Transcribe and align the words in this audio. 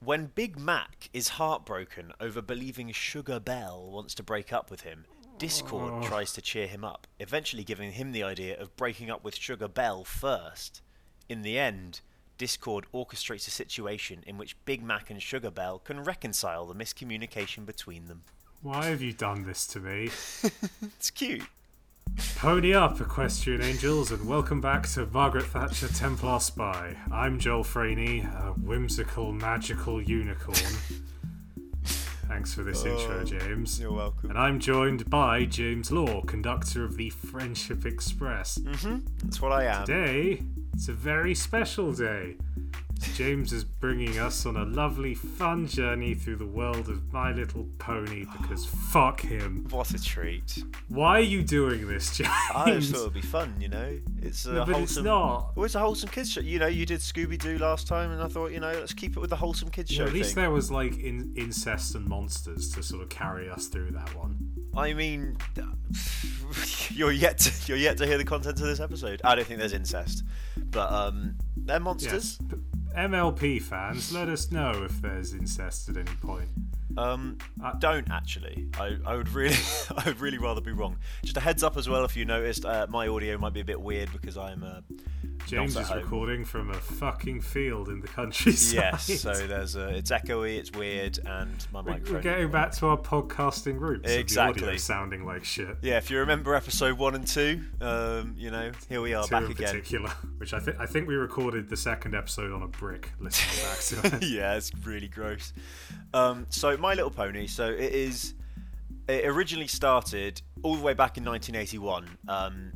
when 0.00 0.26
Big 0.26 0.58
Mac 0.58 1.08
is 1.12 1.28
heartbroken 1.30 2.12
over 2.20 2.40
believing 2.42 2.90
Sugar 2.92 3.38
Belle 3.40 3.90
wants 3.90 4.14
to 4.14 4.22
break 4.22 4.52
up 4.52 4.70
with 4.70 4.82
him, 4.82 5.04
Discord 5.38 5.92
Oh. 6.04 6.06
tries 6.06 6.32
to 6.34 6.42
cheer 6.42 6.66
him 6.66 6.84
up, 6.84 7.06
eventually 7.18 7.64
giving 7.64 7.92
him 7.92 8.12
the 8.12 8.22
idea 8.22 8.58
of 8.60 8.76
breaking 8.76 9.10
up 9.10 9.24
with 9.24 9.36
Sugar 9.36 9.68
Belle 9.68 10.04
first. 10.04 10.82
In 11.28 11.42
the 11.42 11.58
end, 11.58 12.00
Discord 12.38 12.86
orchestrates 12.94 13.46
a 13.46 13.50
situation 13.50 14.22
in 14.26 14.38
which 14.38 14.56
Big 14.64 14.82
Mac 14.82 15.10
and 15.10 15.22
Sugar 15.22 15.50
Belle 15.50 15.78
can 15.78 16.02
reconcile 16.02 16.66
the 16.66 16.74
miscommunication 16.74 17.64
between 17.66 18.06
them. 18.06 18.22
Why 18.62 18.86
have 18.86 19.00
you 19.02 19.12
done 19.12 19.44
this 19.44 19.66
to 19.68 19.80
me? 19.80 20.10
It's 20.82 21.10
cute. 21.10 21.42
Pony 22.36 22.72
up, 22.74 23.00
equestrian 23.00 23.62
angels, 23.62 24.10
and 24.10 24.26
welcome 24.26 24.60
back 24.60 24.86
to 24.88 25.06
Margaret 25.06 25.44
Thatcher 25.46 25.88
Templar 25.88 26.40
Spy. 26.40 26.96
I'm 27.12 27.38
Joel 27.38 27.64
Franey, 27.64 28.24
a 28.24 28.52
whimsical, 28.52 29.32
magical 29.32 30.00
unicorn. 30.00 30.56
Thanks 32.28 32.54
for 32.54 32.62
this 32.62 32.84
intro, 32.84 33.20
Oh, 33.20 33.24
James. 33.24 33.80
You're 33.80 33.92
welcome. 33.92 34.30
And 34.30 34.38
I'm 34.38 34.60
joined 34.60 35.10
by 35.10 35.44
James 35.44 35.90
Law, 35.90 36.22
conductor 36.22 36.84
of 36.84 36.96
the 36.96 37.10
Friendship 37.10 37.84
Express. 37.84 38.58
Mm-hmm. 38.58 38.98
That's 39.24 39.42
what 39.42 39.52
I 39.52 39.64
am. 39.64 39.84
Today, 39.84 40.42
it's 40.72 40.88
a 40.88 40.92
very 40.92 41.34
special 41.34 41.92
day. 41.92 42.36
James 43.14 43.52
is 43.52 43.64
bringing 43.64 44.18
us 44.18 44.44
on 44.46 44.56
a 44.56 44.64
lovely, 44.64 45.14
fun 45.14 45.66
journey 45.66 46.14
through 46.14 46.36
the 46.36 46.46
world 46.46 46.88
of 46.88 47.12
My 47.12 47.32
Little 47.32 47.66
Pony 47.78 48.26
because 48.40 48.66
fuck 48.66 49.20
him. 49.20 49.66
What 49.70 49.90
a 49.92 50.02
treat. 50.02 50.62
Why 50.88 51.18
are 51.18 51.20
you 51.20 51.42
doing 51.42 51.86
this, 51.88 52.16
James? 52.16 52.30
I 52.54 52.72
just 52.78 52.92
thought 52.92 53.00
it 53.00 53.04
would 53.04 53.14
be 53.14 53.20
fun, 53.20 53.54
you 53.58 53.68
know? 53.68 53.98
It's 54.22 54.44
a 54.46 54.52
No, 54.52 54.66
but 54.66 54.76
it's 54.80 54.96
not. 54.98 55.56
Well, 55.56 55.64
it's 55.64 55.74
a 55.74 55.80
wholesome 55.80 56.10
kids 56.10 56.32
show. 56.32 56.40
You 56.40 56.58
know, 56.58 56.66
you 56.66 56.84
did 56.86 57.00
Scooby 57.00 57.38
Doo 57.38 57.58
last 57.58 57.86
time, 57.86 58.10
and 58.10 58.22
I 58.22 58.28
thought, 58.28 58.52
you 58.52 58.60
know, 58.60 58.72
let's 58.72 58.92
keep 58.92 59.16
it 59.16 59.20
with 59.20 59.30
the 59.30 59.36
wholesome 59.36 59.70
kids 59.70 59.90
show 59.90 60.04
at 60.04 60.12
least 60.12 60.34
thing. 60.34 60.42
there 60.42 60.50
was 60.50 60.70
like 60.70 60.98
in- 60.98 61.32
incest 61.36 61.94
and 61.94 62.06
monsters 62.06 62.70
to 62.74 62.82
sort 62.82 63.02
of 63.02 63.08
carry 63.08 63.48
us 63.48 63.66
through 63.66 63.92
that 63.92 64.14
one. 64.14 64.38
I 64.76 64.92
mean, 64.92 65.36
you're 66.90 67.12
yet 67.12 67.38
to, 67.38 67.52
you're 67.66 67.78
yet 67.78 67.96
to 67.98 68.06
hear 68.06 68.18
the 68.18 68.24
content 68.24 68.60
of 68.60 68.66
this 68.66 68.80
episode. 68.80 69.20
I 69.24 69.34
don't 69.34 69.46
think 69.46 69.58
there's 69.58 69.72
incest, 69.72 70.22
but 70.56 70.90
um, 70.92 71.36
they're 71.56 71.80
monsters. 71.80 72.38
Yes. 72.40 72.60
MLP 72.96 73.62
fans, 73.62 74.12
let 74.12 74.28
us 74.28 74.50
know 74.50 74.82
if 74.84 75.00
there's 75.00 75.32
incest 75.32 75.88
at 75.88 75.96
any 75.96 76.10
point. 76.20 76.48
Um, 76.98 77.38
Uh, 77.62 77.72
don't 77.78 78.10
actually. 78.10 78.68
I, 78.78 78.96
I 79.06 79.14
would 79.16 79.28
really, 79.28 79.56
I 79.96 80.04
would 80.06 80.20
really 80.20 80.38
rather 80.38 80.60
be 80.60 80.72
wrong. 80.72 80.96
Just 81.22 81.36
a 81.36 81.40
heads 81.40 81.62
up 81.62 81.76
as 81.76 81.88
well, 81.88 82.04
if 82.04 82.16
you 82.16 82.24
noticed, 82.24 82.64
uh, 82.64 82.86
my 82.90 83.06
audio 83.08 83.38
might 83.38 83.52
be 83.52 83.60
a 83.60 83.64
bit 83.64 83.80
weird 83.80 84.10
because 84.12 84.36
I'm. 84.36 84.64
Uh, 84.64 84.80
James 85.46 85.76
is 85.76 85.88
home. 85.88 85.98
recording 85.98 86.44
from 86.44 86.70
a 86.70 86.74
fucking 86.74 87.40
field 87.40 87.88
in 87.88 88.00
the 88.00 88.06
countryside. 88.08 88.74
yes, 88.74 89.20
so 89.20 89.32
there's 89.46 89.74
a, 89.76 89.88
it's 89.88 90.10
echoey, 90.10 90.56
it's 90.58 90.70
weird, 90.72 91.18
and 91.26 91.66
my 91.72 91.80
We're- 91.80 91.92
microphone. 91.94 92.14
We're 92.16 92.22
getting 92.22 92.50
back 92.50 92.72
to 92.76 92.86
our 92.86 92.96
podcasting 92.96 93.80
roots. 93.80 94.10
Exactly. 94.10 94.78
sounding 94.78 95.24
like 95.24 95.44
shit. 95.44 95.76
Yeah, 95.82 95.96
if 95.98 96.10
you 96.10 96.18
remember 96.18 96.54
episode 96.54 96.98
one 96.98 97.14
and 97.14 97.26
two, 97.26 97.64
um, 97.80 98.34
you 98.38 98.50
know, 98.50 98.70
here 98.88 99.00
we 99.00 99.14
are 99.14 99.24
Two 99.24 99.30
back 99.32 99.44
in 99.46 99.50
again. 99.50 99.66
particular, 99.74 100.10
which 100.38 100.54
I 100.54 100.60
think 100.60 100.76
I 100.78 100.86
think 100.86 101.08
we 101.08 101.14
recorded 101.16 101.68
the 101.68 101.76
second 101.76 102.14
episode 102.14 102.52
on 102.52 102.62
a 102.62 102.68
brick. 102.68 103.10
Listening 103.18 103.66
back 103.66 104.10
to 104.10 104.16
it. 104.24 104.28
yeah, 104.30 104.54
it's 104.54 104.70
really 104.84 105.08
gross. 105.08 105.52
Um, 106.14 106.46
so 106.50 106.76
My 106.76 106.94
Little 106.94 107.10
Pony. 107.10 107.46
So 107.46 107.66
it 107.70 107.92
is. 107.92 108.34
It 109.08 109.26
originally 109.26 109.66
started 109.66 110.40
all 110.62 110.76
the 110.76 110.82
way 110.82 110.94
back 110.94 111.16
in 111.18 111.24
1981. 111.24 112.06
Um, 112.28 112.70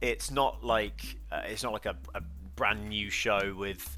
it's 0.00 0.30
not 0.30 0.64
like 0.64 1.16
uh, 1.30 1.42
it's 1.46 1.62
not 1.62 1.72
like 1.72 1.86
a, 1.86 1.96
a 2.14 2.22
brand 2.56 2.88
new 2.88 3.10
show 3.10 3.54
with. 3.56 3.96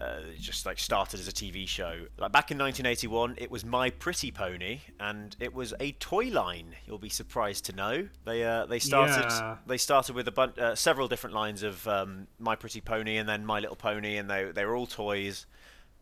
Uh, 0.00 0.20
just 0.40 0.66
like 0.66 0.80
started 0.80 1.20
as 1.20 1.28
a 1.28 1.32
TV 1.32 1.68
show. 1.68 2.06
Like 2.18 2.32
back 2.32 2.50
in 2.50 2.58
1981, 2.58 3.36
it 3.38 3.50
was 3.52 3.64
My 3.64 3.90
Pretty 3.90 4.32
Pony, 4.32 4.80
and 4.98 5.36
it 5.38 5.54
was 5.54 5.74
a 5.78 5.92
toy 5.92 6.24
line. 6.24 6.74
You'll 6.86 6.98
be 6.98 7.10
surprised 7.10 7.66
to 7.66 7.72
know 7.76 8.08
they 8.24 8.42
uh, 8.42 8.66
they 8.66 8.80
started 8.80 9.26
Yeah. 9.28 9.58
they 9.66 9.76
started 9.76 10.16
with 10.16 10.26
a 10.26 10.32
bunch 10.32 10.58
uh, 10.58 10.74
several 10.74 11.06
different 11.06 11.36
lines 11.36 11.62
of 11.62 11.86
um, 11.86 12.26
My 12.40 12.56
Pretty 12.56 12.80
Pony 12.80 13.16
and 13.16 13.28
then 13.28 13.44
My 13.46 13.60
Little 13.60 13.76
Pony, 13.76 14.16
and 14.16 14.28
they 14.28 14.50
they 14.50 14.64
were 14.64 14.74
all 14.74 14.86
toys. 14.86 15.46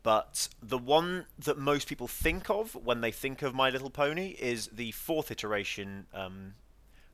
But 0.03 0.49
the 0.63 0.79
one 0.79 1.27
that 1.41 1.59
most 1.59 1.87
people 1.87 2.07
think 2.09 2.49
of 2.49 2.75
when 2.77 3.03
they 3.03 3.11
think 3.11 3.43
of 3.43 3.55
My 3.55 3.69
Little 3.69 3.91
Pony 3.91 4.29
is 4.39 4.69
the 4.69 4.93
fourth 4.93 5.31
iteration, 5.31 6.07
um, 6.15 6.55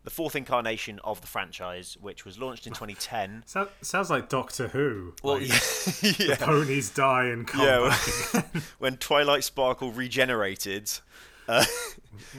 the 0.07 0.11
fourth 0.11 0.37
incarnation 0.37 1.01
of 1.03 1.21
the 1.21 1.27
franchise, 1.27 1.97
which 2.01 2.25
was 2.25 2.39
launched 2.39 2.65
in 2.67 2.73
2010. 2.75 3.43
So, 3.45 3.69
sounds 3.83 4.09
like 4.09 4.29
Doctor 4.29 4.69
Who. 4.69 5.15
Well, 5.25 5.41
like, 5.41 5.49
yeah, 6.03 6.13
yeah, 6.29 6.37
ponies 6.37 6.91
die 6.91 7.25
and 7.25 7.45
come 7.47 7.61
yeah. 7.67 7.99
back. 8.33 8.47
when 8.79 8.97
Twilight 8.99 9.43
Sparkle 9.43 9.91
regenerated, 9.91 10.91
uh, 11.49 11.65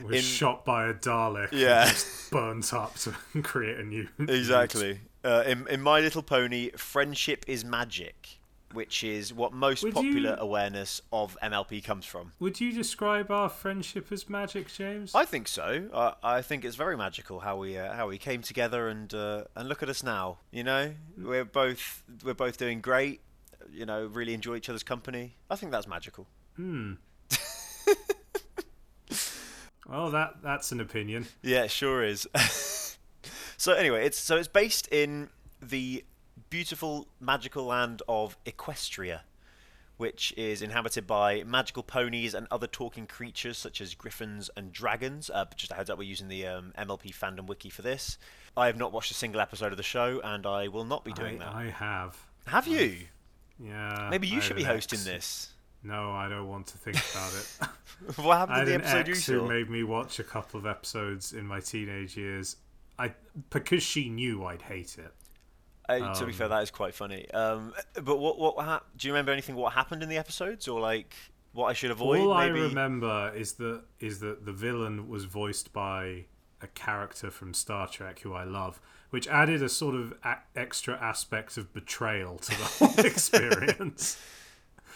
was 0.01 0.15
in- 0.15 0.21
shot 0.21 0.63
by 0.63 0.87
a 0.87 0.93
Dalek. 0.93 1.51
and 1.51 1.59
Yeah. 1.59 1.89
just 1.89 2.31
burnt 2.31 2.73
up 2.73 2.95
to 2.99 3.13
create 3.43 3.77
a 3.77 3.83
new. 3.83 4.07
exactly. 4.17 5.01
Uh, 5.25 5.43
in, 5.45 5.67
in 5.67 5.81
My 5.81 5.99
Little 5.99 6.23
Pony, 6.23 6.69
friendship 6.77 7.43
is 7.47 7.65
magic, 7.65 8.36
which 8.77 9.03
is 9.03 9.33
what 9.33 9.53
most 9.53 9.81
Would 9.81 9.95
popular 9.95 10.29
you- 10.29 10.35
awareness 10.37 11.01
of 11.11 11.35
MLP 11.41 11.83
comes 11.83 12.05
from. 12.05 12.33
Would 12.39 12.61
you 12.61 12.71
describe 12.71 13.31
our 13.31 13.49
friendship 13.49 14.11
as 14.11 14.29
magic, 14.29 14.71
James? 14.71 15.15
I 15.15 15.25
think 15.25 15.47
so. 15.47 15.89
I, 15.91 16.13
I 16.37 16.41
think 16.43 16.63
it's 16.63 16.75
very 16.75 16.95
magical 16.95 17.39
how 17.39 17.57
we 17.57 17.75
uh, 17.75 17.93
how 17.93 18.07
we 18.07 18.19
came 18.19 18.43
together 18.43 18.87
and 18.87 19.11
uh, 19.15 19.45
and 19.55 19.67
look 19.67 19.81
at 19.81 19.89
us 19.89 20.03
now. 20.03 20.37
You 20.51 20.63
know, 20.63 20.93
we're 21.17 21.43
both 21.43 22.03
we're 22.23 22.35
both 22.35 22.57
doing 22.57 22.81
great. 22.81 23.21
You 23.71 23.87
know, 23.87 24.05
really 24.05 24.35
enjoy 24.35 24.57
each 24.57 24.69
other's 24.69 24.83
company. 24.83 25.37
I 25.49 25.55
think 25.55 25.71
that's 25.71 25.87
magical. 25.87 26.27
Hmm. 26.55 26.93
well, 29.89 30.11
that 30.11 30.35
that's 30.43 30.71
an 30.71 30.81
opinion. 30.81 31.25
Yeah, 31.41 31.65
sure 31.65 32.03
is. 32.03 32.27
so 33.57 33.73
anyway, 33.73 34.05
it's 34.05 34.19
so 34.19 34.37
it's 34.37 34.47
based 34.47 34.87
in 34.91 35.29
the 35.63 36.05
beautiful 36.49 37.07
magical 37.19 37.65
land 37.65 38.01
of 38.07 38.37
Equestria, 38.45 39.21
which 39.97 40.33
is 40.37 40.61
inhabited 40.61 41.07
by 41.07 41.43
magical 41.43 41.83
ponies 41.83 42.33
and 42.33 42.47
other 42.51 42.67
talking 42.67 43.07
creatures 43.07 43.57
such 43.57 43.81
as 43.81 43.93
griffins 43.95 44.49
and 44.55 44.71
dragons. 44.71 45.29
Uh, 45.33 45.45
just 45.55 45.71
a 45.71 45.75
heads 45.75 45.89
up, 45.89 45.97
we're 45.97 46.03
using 46.03 46.27
the 46.27 46.45
um, 46.45 46.73
MLP 46.77 47.13
fandom 47.13 47.47
wiki 47.47 47.69
for 47.69 47.81
this. 47.81 48.17
I 48.55 48.67
have 48.67 48.77
not 48.77 48.91
watched 48.91 49.11
a 49.11 49.15
single 49.15 49.41
episode 49.41 49.71
of 49.71 49.77
the 49.77 49.83
show, 49.83 50.21
and 50.23 50.45
I 50.45 50.67
will 50.67 50.85
not 50.85 51.03
be 51.03 51.13
doing 51.13 51.41
I, 51.41 51.45
that. 51.45 51.55
I 51.55 51.63
have. 51.69 52.17
have 52.47 52.67
you? 52.67 52.97
Yeah. 53.59 54.07
Maybe 54.09 54.27
you 54.27 54.37
I 54.37 54.41
should 54.41 54.55
be 54.55 54.63
hosting 54.63 54.99
ex- 54.99 55.05
this. 55.05 55.53
No, 55.83 56.11
I 56.11 56.27
don't 56.27 56.47
want 56.47 56.67
to 56.67 56.77
think 56.77 56.97
about 56.97 57.33
it. 57.33 58.17
what 58.23 58.35
I 58.35 58.39
happened 58.39 58.57
had 58.57 58.67
in 58.67 58.81
the 58.81 58.87
episode 58.87 59.07
you 59.07 59.13
ex 59.13 59.25
who 59.25 59.39
saw? 59.39 59.47
made 59.47 59.69
me 59.69 59.83
watch 59.83 60.19
a 60.19 60.23
couple 60.23 60.59
of 60.59 60.65
episodes 60.65 61.33
in 61.33 61.45
my 61.45 61.59
teenage 61.59 62.17
years. 62.17 62.57
I 62.99 63.13
because 63.51 63.83
she 63.83 64.09
knew 64.09 64.43
I'd 64.45 64.61
hate 64.63 64.97
it. 64.97 65.13
Uh, 65.89 66.13
to 66.13 66.25
be 66.25 66.31
Um, 66.31 66.37
fair, 66.37 66.47
that 66.49 66.63
is 66.63 66.71
quite 66.71 66.93
funny. 66.93 67.29
Um, 67.31 67.73
but 68.03 68.17
what 68.17 68.37
what 68.37 68.63
hap- 68.65 68.85
do 68.97 69.07
you 69.07 69.13
remember 69.13 69.31
anything? 69.31 69.55
What 69.55 69.73
happened 69.73 70.03
in 70.03 70.09
the 70.09 70.17
episodes, 70.17 70.67
or 70.67 70.79
like 70.81 71.15
what 71.53 71.67
I 71.67 71.73
should 71.73 71.91
avoid? 71.91 72.19
All 72.19 72.33
maybe? 72.37 72.59
I 72.59 72.63
remember 72.63 73.31
is 73.35 73.53
that 73.53 73.83
is 73.99 74.19
that 74.19 74.45
the 74.45 74.51
villain 74.53 75.07
was 75.07 75.23
voiced 75.25 75.71
by 75.73 76.25
a 76.61 76.67
character 76.67 77.29
from 77.31 77.53
Star 77.53 77.87
Trek 77.87 78.19
who 78.19 78.33
I 78.33 78.43
love, 78.43 78.81
which 79.11 79.27
added 79.27 79.61
a 79.63 79.69
sort 79.69 79.95
of 79.95 80.13
a- 80.23 80.39
extra 80.55 80.95
aspect 80.99 81.55
of 81.57 81.71
betrayal 81.73 82.37
to 82.39 82.49
the 82.57 82.63
whole 82.65 83.05
experience. 83.05 84.19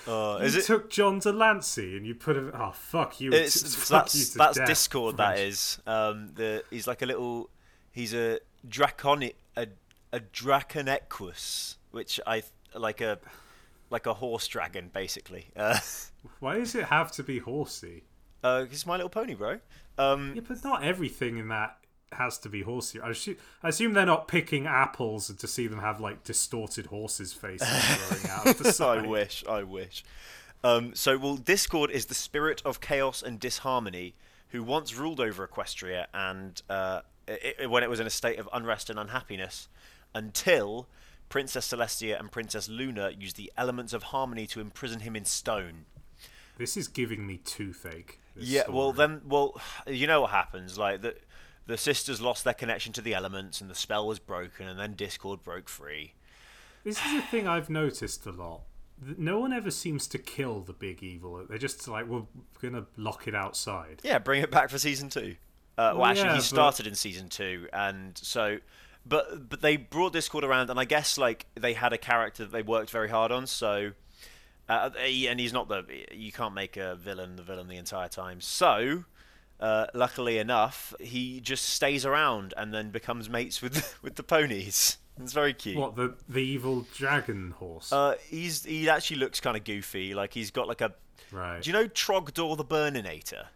Uh, 0.07 0.39
you 0.41 0.59
it? 0.59 0.65
took 0.65 0.89
John 0.89 1.19
de 1.19 1.31
Lancie 1.31 1.95
and 1.95 2.05
you 2.07 2.15
put 2.15 2.35
him. 2.35 2.51
Oh 2.55 2.71
fuck 2.71 3.21
you! 3.21 3.31
It's, 3.31 3.75
fuck 3.87 4.05
that's 4.05 4.15
you 4.15 4.25
to 4.25 4.37
that's 4.39 4.57
death, 4.57 4.67
Discord. 4.67 5.15
French. 5.17 5.39
is. 5.39 5.79
Um, 5.85 6.31
the 6.35 6.63
he's 6.69 6.87
like 6.87 7.01
a 7.01 7.05
little. 7.05 7.49
He's 7.91 8.13
a 8.13 8.39
draconic 8.67 9.35
a 9.55 9.67
a 10.11 10.19
draconequus, 10.19 11.75
which 11.91 12.19
I 12.25 12.43
like 12.75 13.01
a 13.01 13.19
like 13.89 14.05
a 14.05 14.13
horse 14.15 14.47
dragon 14.47 14.89
basically. 14.93 15.47
Uh, 15.55 15.77
Why 16.39 16.57
does 16.59 16.75
it 16.75 16.85
have 16.85 17.11
to 17.13 17.23
be 17.23 17.39
horsey? 17.39 18.03
uh, 18.43 18.65
it's 18.71 18.85
My 18.85 18.93
Little 18.93 19.09
Pony, 19.09 19.33
bro. 19.33 19.59
Um, 19.97 20.33
Yeah, 20.35 20.41
but 20.47 20.63
not 20.63 20.83
everything 20.83 21.37
in 21.37 21.47
that 21.49 21.77
has 22.11 22.37
to 22.39 22.49
be 22.49 22.61
horsey. 22.61 22.99
I 22.99 23.09
assume, 23.09 23.37
I 23.63 23.69
assume 23.69 23.93
they're 23.93 24.05
not 24.05 24.27
picking 24.27 24.67
apples 24.67 25.33
to 25.33 25.47
see 25.47 25.67
them 25.67 25.79
have 25.79 25.99
like 25.99 26.23
distorted 26.23 26.87
horses' 26.87 27.33
faces 27.33 27.67
growing 28.09 28.27
out 28.29 28.47
of 28.47 28.57
the 28.57 28.85
I 28.85 29.05
wish, 29.07 29.43
I 29.47 29.63
wish. 29.63 30.03
Um, 30.63 30.93
so, 30.93 31.17
well, 31.17 31.37
Discord 31.37 31.89
is 31.89 32.05
the 32.05 32.13
spirit 32.15 32.61
of 32.63 32.81
chaos 32.81 33.23
and 33.23 33.39
disharmony 33.39 34.13
who 34.49 34.61
once 34.63 34.95
ruled 34.95 35.19
over 35.19 35.47
Equestria 35.47 36.05
and 36.13 36.61
uh, 36.69 37.01
i 37.27 37.53
i 37.63 37.65
when 37.65 37.83
it 37.83 37.89
was 37.89 37.99
in 37.99 38.07
a 38.07 38.11
state 38.11 38.37
of 38.37 38.49
unrest 38.53 38.89
and 38.89 38.99
unhappiness 38.99 39.67
until 40.13 40.87
Princess 41.29 41.71
Celestia 41.71 42.19
and 42.19 42.31
Princess 42.31 42.67
Luna 42.69 43.11
used 43.17 43.37
the 43.37 43.51
elements 43.57 43.93
of 43.93 44.03
harmony 44.03 44.45
to 44.47 44.59
imprison 44.59 45.01
him 45.01 45.15
in 45.15 45.25
stone. 45.25 45.85
This 46.57 46.75
is 46.77 46.87
giving 46.87 47.25
me 47.25 47.37
toothache. 47.37 48.19
Yeah, 48.35 48.63
well, 48.69 48.91
then, 48.93 49.21
well, 49.25 49.59
you 49.87 50.07
know 50.07 50.21
what 50.21 50.31
happens. 50.31 50.77
Like, 50.77 51.01
the, 51.01 51.15
the 51.67 51.77
sisters 51.77 52.21
lost 52.21 52.43
their 52.43 52.53
connection 52.53 52.93
to 52.93 53.01
the 53.01 53.13
elements 53.13 53.61
and 53.61 53.69
the 53.69 53.75
spell 53.75 54.07
was 54.07 54.19
broken, 54.19 54.67
and 54.67 54.79
then 54.79 54.93
Discord 54.93 55.43
broke 55.43 55.67
free. 55.69 56.13
This 56.83 56.97
is 57.05 57.19
a 57.19 57.21
thing 57.21 57.47
I've 57.47 57.69
noticed 57.69 58.25
a 58.25 58.31
lot. 58.31 58.61
no 59.17 59.39
one 59.39 59.53
ever 59.53 59.71
seems 59.71 60.07
to 60.07 60.17
kill 60.17 60.61
the 60.61 60.73
big 60.73 61.01
evil. 61.03 61.43
They're 61.47 61.57
just 61.57 61.87
like 61.87 62.07
we're 62.07 62.23
gonna 62.61 62.85
lock 62.97 63.27
it 63.27 63.35
outside. 63.35 63.99
Yeah, 64.03 64.19
bring 64.19 64.41
it 64.41 64.49
back 64.51 64.69
for 64.69 64.77
season 64.79 65.09
two. 65.09 65.35
Uh, 65.77 65.91
well, 65.93 65.97
Well, 65.97 66.05
actually, 66.07 66.25
yeah, 66.25 66.31
he 66.33 66.37
but- 66.39 66.43
started 66.43 66.87
in 66.87 66.95
season 66.95 67.29
two, 67.29 67.67
and 67.73 68.17
so, 68.17 68.57
but 69.05 69.49
but 69.49 69.61
they 69.61 69.77
brought 69.77 70.13
Discord 70.13 70.43
around, 70.43 70.69
and 70.69 70.79
I 70.79 70.85
guess 70.85 71.17
like 71.17 71.45
they 71.55 71.73
had 71.73 71.93
a 71.93 71.97
character 71.97 72.43
that 72.45 72.51
they 72.51 72.61
worked 72.61 72.89
very 72.91 73.09
hard 73.09 73.31
on. 73.31 73.47
So, 73.47 73.91
uh, 74.69 74.89
he- 75.05 75.27
and 75.27 75.39
he's 75.39 75.53
not 75.53 75.67
the 75.69 75.83
you 76.11 76.31
can't 76.31 76.53
make 76.53 76.77
a 76.77 76.95
villain 76.95 77.35
the 77.35 77.43
villain 77.43 77.67
the 77.67 77.77
entire 77.77 78.07
time. 78.09 78.41
So, 78.41 79.05
uh, 79.59 79.87
luckily 79.93 80.37
enough, 80.37 80.93
he 80.99 81.39
just 81.41 81.65
stays 81.69 82.05
around 82.05 82.53
and 82.57 82.73
then 82.73 82.91
becomes 82.91 83.29
mates 83.29 83.61
with 83.61 83.97
with 84.01 84.15
the 84.15 84.23
ponies. 84.23 84.97
It's 85.19 85.33
very 85.33 85.53
cute. 85.53 85.77
What 85.77 85.95
the 85.95 86.15
the 86.29 86.39
evil 86.39 86.87
dragon 86.95 87.51
horse? 87.57 87.91
Uh, 87.91 88.15
he's 88.27 88.63
he 88.65 88.89
actually 88.89 89.17
looks 89.17 89.39
kind 89.39 89.57
of 89.57 89.63
goofy. 89.63 90.13
Like 90.13 90.33
he's 90.33 90.51
got 90.51 90.67
like 90.67 90.81
a. 90.81 90.93
right. 91.31 91.61
Do 91.61 91.69
you 91.69 91.73
know 91.73 91.87
Trogdor 91.87 92.55
the 92.57 92.63
Burninator? 92.65 93.47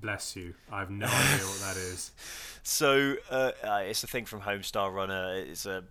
Bless 0.00 0.36
you. 0.36 0.54
I 0.70 0.80
have 0.80 0.90
no 0.90 1.06
idea 1.06 1.46
what 1.46 1.60
that 1.60 1.76
is. 1.76 2.12
So 2.64 3.14
uh, 3.30 3.52
uh, 3.64 3.80
it's 3.86 4.04
a 4.04 4.06
thing 4.06 4.26
from 4.26 4.42
Homestar 4.42 4.92
Runner. 4.92 5.36
It's 5.36 5.64
a 5.64 5.84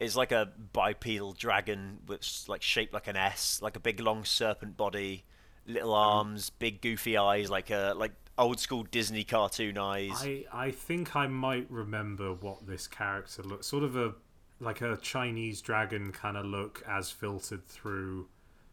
it's 0.00 0.16
like 0.16 0.32
a 0.32 0.48
bipedal 0.72 1.34
dragon 1.34 1.98
which 2.06 2.48
like 2.48 2.62
shaped 2.62 2.92
like 2.92 3.06
an 3.06 3.14
S, 3.16 3.60
like 3.62 3.76
a 3.76 3.80
big 3.80 4.00
long 4.00 4.24
serpent 4.24 4.76
body, 4.76 5.24
little 5.68 5.94
arms, 5.94 6.50
big 6.50 6.80
goofy 6.80 7.16
eyes, 7.16 7.48
like 7.48 7.70
a 7.70 7.94
like 7.96 8.10
old 8.36 8.58
school 8.58 8.82
Disney 8.82 9.22
cartoon 9.22 9.78
eyes. 9.78 10.10
I 10.16 10.46
I 10.52 10.70
think 10.72 11.14
I 11.14 11.28
might 11.28 11.70
remember 11.70 12.32
what 12.34 12.66
this 12.66 12.88
character 12.88 13.42
looks. 13.44 13.68
Sort 13.68 13.84
of 13.84 13.94
a 13.96 14.14
like 14.58 14.80
a 14.80 14.96
Chinese 14.96 15.60
dragon 15.60 16.10
kind 16.10 16.36
of 16.36 16.44
look 16.44 16.82
as 16.88 17.10
filtered 17.10 17.64
through 17.66 18.26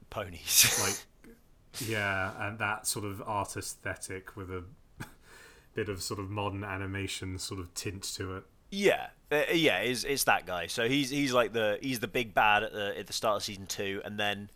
Ponies. 0.10 0.80
like 0.84 0.98
yeah, 1.86 2.48
and 2.48 2.60
that 2.60 2.88
sort 2.88 3.06
of 3.06 3.22
art 3.26 3.56
aesthetic 3.58 4.36
with 4.36 4.50
a 4.50 4.64
bit 5.74 5.90
of 5.90 6.02
sort 6.02 6.20
of 6.20 6.30
modern 6.30 6.64
animation 6.64 7.38
sort 7.38 7.60
of 7.60 7.74
tint 7.74 8.04
to 8.16 8.38
it. 8.38 8.44
Yeah, 8.70 9.08
uh, 9.32 9.44
yeah, 9.54 9.80
it's, 9.80 10.04
it's 10.04 10.26
that 10.26 10.46
guy. 10.46 10.68
So 10.68 10.88
he's 10.88 11.10
he's 11.10 11.34
like 11.34 11.54
the 11.54 11.80
he's 11.82 12.00
the 12.00 12.08
big 12.08 12.34
bad 12.34 12.64
at 12.64 12.74
the 12.74 12.98
at 12.98 13.08
the 13.08 13.14
start 13.14 13.38
of 13.38 13.44
season 13.44 13.66
two, 13.66 14.02
and 14.04 14.20
then 14.20 14.50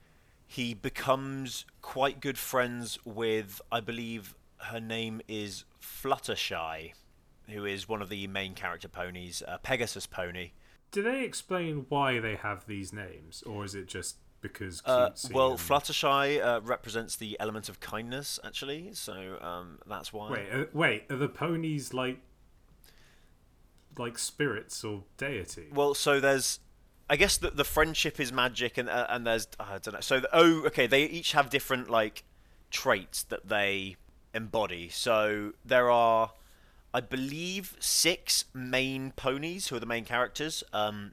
he 0.45 0.73
becomes 0.73 1.65
quite 1.81 2.19
good 2.19 2.38
friends 2.38 3.00
with 3.06 3.62
I 3.71 3.79
believe 3.79 4.35
her 4.57 4.79
name 4.79 5.21
is 5.27 5.63
Fluttershy, 5.81 6.94
who 7.50 7.65
is 7.65 7.88
one 7.88 8.01
of 8.01 8.09
the 8.09 8.27
main 8.27 8.53
character 8.53 8.88
ponies, 8.88 9.41
a 9.47 9.59
Pegasus 9.59 10.06
pony. 10.06 10.51
Do 10.91 11.01
they 11.01 11.24
explain 11.24 11.85
why 11.88 12.19
they 12.19 12.35
have 12.35 12.67
these 12.67 12.91
names, 12.91 13.44
or 13.44 13.63
is 13.63 13.75
it 13.75 13.88
just 13.88 14.17
because 14.41 14.81
Uh, 14.85 15.11
well, 15.31 15.51
and- 15.51 15.59
Fluttershy 15.59 16.43
uh, 16.43 16.61
represents 16.63 17.15
the 17.15 17.38
element 17.39 17.69
of 17.69 17.79
kindness, 17.79 18.39
actually. 18.43 18.93
So 18.93 19.38
um, 19.41 19.79
that's 19.88 20.11
why. 20.11 20.31
Wait, 20.31 20.47
uh, 20.51 20.65
wait, 20.73 21.03
are 21.09 21.15
the 21.17 21.29
ponies 21.29 21.93
like 21.93 22.19
like 23.97 24.17
spirits 24.17 24.83
or 24.83 25.03
deity? 25.17 25.67
Well, 25.73 25.93
so 25.93 26.19
there's, 26.19 26.59
I 27.09 27.15
guess 27.15 27.38
the 27.38 27.51
the 27.51 27.63
friendship 27.65 28.19
is 28.19 28.31
magic, 28.31 28.77
and 28.77 28.89
uh, 28.89 29.07
and 29.09 29.25
there's 29.25 29.47
I 29.59 29.77
don't 29.77 29.93
know. 29.93 29.99
So 30.01 30.19
the, 30.19 30.29
oh, 30.33 30.65
okay, 30.67 30.88
they 30.88 31.03
each 31.03 31.33
have 31.33 31.49
different 31.49 31.89
like 31.89 32.23
traits 32.69 33.23
that 33.23 33.47
they 33.49 33.97
embody. 34.33 34.88
So 34.89 35.51
there 35.65 35.89
are, 35.91 36.31
I 36.93 37.01
believe, 37.01 37.75
six 37.79 38.45
main 38.53 39.11
ponies 39.11 39.67
who 39.67 39.75
are 39.75 39.79
the 39.79 39.85
main 39.85 40.05
characters. 40.05 40.63
Um, 40.71 41.11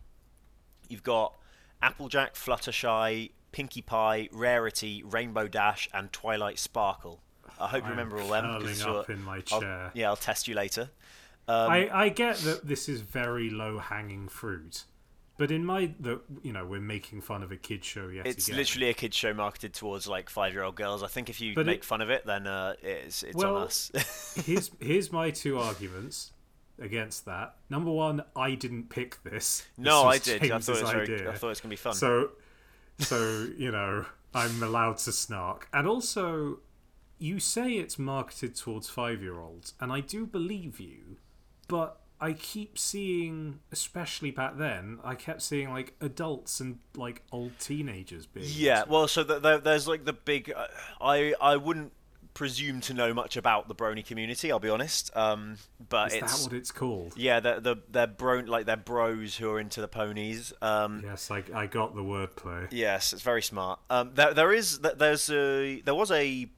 you've 0.88 1.02
got 1.02 1.34
Applejack, 1.82 2.34
Fluttershy, 2.34 3.30
Pinkie 3.52 3.82
Pie, 3.82 4.28
Rarity, 4.32 5.02
Rainbow 5.04 5.48
Dash, 5.48 5.88
and 5.94 6.12
Twilight 6.12 6.58
Sparkle. 6.58 7.20
I 7.60 7.68
hope 7.68 7.84
you 7.84 7.90
remember 7.90 8.20
all 8.20 8.28
them. 8.28 8.44
curling 8.44 8.60
because 8.62 8.82
up 8.86 9.10
in 9.10 9.22
my 9.22 9.42
I'll- 9.52 9.60
chair. 9.60 9.90
yeah, 9.94 10.08
I'll 10.08 10.16
test 10.16 10.46
you 10.48 10.54
later. 10.54 10.90
Um, 11.48 11.70
I, 11.70 11.88
I 12.04 12.08
get 12.10 12.36
that 12.38 12.66
this 12.68 12.88
is 12.90 13.00
very 13.00 13.48
low 13.48 13.78
hanging 13.78 14.28
fruit, 14.28 14.84
but 15.38 15.50
in 15.50 15.64
my 15.64 15.92
that 16.00 16.20
you 16.42 16.52
know 16.52 16.66
we're 16.66 16.78
making 16.78 17.22
fun 17.22 17.42
of 17.42 17.50
a 17.50 17.56
kid 17.56 17.82
show 17.86 18.08
yet 18.08 18.26
It's 18.26 18.48
again. 18.48 18.58
literally 18.58 18.90
a 18.90 18.94
kids 18.94 19.16
show 19.16 19.32
marketed 19.32 19.72
towards 19.72 20.06
like 20.06 20.28
five-year-old 20.28 20.74
girls. 20.76 21.02
I 21.02 21.06
think 21.06 21.30
if 21.30 21.40
you 21.40 21.54
But 21.54 21.64
make 21.64 21.78
it- 21.78 21.84
fun 21.86 22.02
of 22.02 22.10
it, 22.10 22.26
then 22.26 22.46
uh, 22.46 22.74
it's 22.82 23.22
it's 23.22 23.34
Well, 23.34 23.56
on 23.56 23.62
us. 23.62 23.90
here's 24.46 24.70
here's 24.78 25.10
my 25.10 25.30
two 25.30 25.58
arguments 25.58 26.32
against 26.80 27.24
that. 27.26 27.56
Number 27.70 27.90
one, 27.90 28.22
I 28.36 28.54
didn't 28.54 28.90
pick 28.90 29.22
this. 29.22 29.32
This 29.32 29.66
no, 29.78 30.02
I 30.02 30.06
was 30.06 30.20
did. 30.20 30.42
I 30.50 30.58
thought 30.58 30.76
it 30.76 30.82
was 30.82 30.90
very. 30.90 31.02
idea. 31.02 31.30
I 31.30 31.34
thought 31.34 31.46
it 31.46 31.50
was 31.50 31.60
gonna 31.60 31.70
be 31.70 31.76
fun. 31.76 31.94
So, 31.94 32.30
so 32.98 33.46
you 33.56 33.70
know, 33.70 34.06
I'm 34.34 34.62
allowed 34.62 34.98
to 34.98 35.12
snark, 35.12 35.68
and 35.72 35.86
also, 35.86 36.58
you 37.18 37.40
say 37.40 37.72
it's 37.72 37.98
marketed 37.98 38.56
towards 38.56 38.88
five-year-olds, 38.88 39.74
and 39.80 39.92
I 39.92 40.00
do 40.00 40.26
believe 40.26 40.80
you, 40.80 41.16
but 41.66 42.00
I 42.20 42.32
keep 42.32 42.78
seeing, 42.78 43.60
especially 43.70 44.32
back 44.32 44.58
then, 44.58 44.98
I 45.04 45.14
kept 45.14 45.40
seeing 45.40 45.70
like 45.70 45.94
adults 46.00 46.58
and 46.58 46.80
like 46.96 47.22
old 47.30 47.52
teenagers 47.60 48.26
being. 48.26 48.46
yeah, 48.50 48.84
well, 48.88 49.06
so 49.06 49.22
th 49.22 49.40
there, 49.42 49.58
there's 49.58 49.86
like 49.86 50.04
the 50.04 50.12
big. 50.12 50.52
Uh, 50.54 50.66
I 51.00 51.34
I 51.40 51.56
wouldn't 51.56 51.92
presume 52.38 52.80
to 52.80 52.94
know 52.94 53.12
much 53.12 53.36
about 53.36 53.66
the 53.66 53.74
Brony 53.74 54.06
community. 54.06 54.52
I'll 54.52 54.60
be 54.60 54.68
honest. 54.68 55.14
Um, 55.16 55.56
but 55.88 56.12
is 56.12 56.22
it's 56.22 56.38
that 56.44 56.50
what 56.50 56.56
it's 56.56 56.70
called? 56.70 57.14
yeah, 57.16 57.40
they're, 57.40 57.58
the 57.58 57.76
they're 57.90 58.06
bro 58.06 58.38
like 58.46 58.64
they're 58.64 58.76
bros 58.76 59.36
who 59.36 59.50
are 59.50 59.58
into 59.58 59.80
the 59.80 59.88
ponies. 59.88 60.52
Um, 60.62 61.02
Yes, 61.04 61.32
I, 61.32 61.42
I 61.52 61.66
got 61.66 61.96
the 61.96 62.00
wordplay. 62.02 62.68
Yes, 62.70 63.12
it's 63.12 63.22
very 63.22 63.42
smart. 63.42 63.80
Um, 63.90 64.12
there, 64.14 64.32
there 64.32 64.52
is, 64.52 64.78
th- 64.78 64.94
there's 64.98 65.28
a, 65.30 65.80
there 65.80 65.96
was 65.96 66.12
a, 66.12 66.48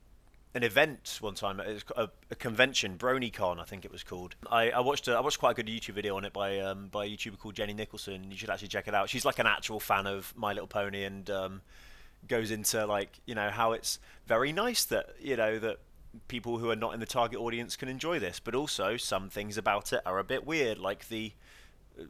an 0.53 0.63
event 0.63 1.17
one 1.19 1.33
time, 1.33 1.59
a, 1.59 2.09
a 2.29 2.35
convention, 2.35 2.97
BronyCon, 2.99 3.59
I 3.59 3.63
think 3.63 3.83
it 3.83 3.91
was 3.91 4.03
called. 4.03 4.35
I, 4.51 4.69
I 4.69 4.81
watched, 4.81 5.07
a, 5.07 5.13
I 5.13 5.21
watched 5.21 5.39
quite 5.39 5.51
a 5.57 5.63
good 5.63 5.67
YouTube 5.67 5.95
video 5.95 6.15
on 6.15 6.25
it 6.25 6.33
by, 6.33 6.59
um, 6.59 6.89
by 6.89 7.05
a 7.05 7.09
YouTuber 7.09 7.39
called 7.39 7.55
Jenny 7.55 7.73
Nicholson. 7.73 8.29
You 8.29 8.37
should 8.37 8.51
actually 8.51 8.67
check 8.67 8.87
it 8.87 8.93
out. 8.93 9.09
She's 9.09 9.25
like 9.25 9.39
an 9.39 9.47
actual 9.47 9.79
fan 9.79 10.05
of 10.05 10.31
My 10.35 10.53
Little 10.53 10.67
Pony 10.67 11.05
and 11.05 11.27
um, 11.31 11.61
goes 12.31 12.49
into 12.51 12.85
like, 12.87 13.19
you 13.27 13.35
know, 13.35 13.49
how 13.51 13.73
it's 13.73 13.99
very 14.25 14.51
nice 14.51 14.83
that, 14.85 15.05
you 15.19 15.35
know, 15.37 15.59
that 15.59 15.77
people 16.27 16.57
who 16.57 16.69
are 16.69 16.75
not 16.75 16.93
in 16.93 16.99
the 16.99 17.05
target 17.05 17.39
audience 17.39 17.75
can 17.75 17.87
enjoy 17.89 18.17
this, 18.19 18.39
but 18.39 18.55
also 18.55 18.97
some 18.97 19.29
things 19.29 19.57
about 19.57 19.93
it 19.93 20.01
are 20.05 20.17
a 20.19 20.23
bit 20.23 20.45
weird, 20.45 20.77
like 20.77 21.07
the 21.09 21.33
uh, 21.99 22.03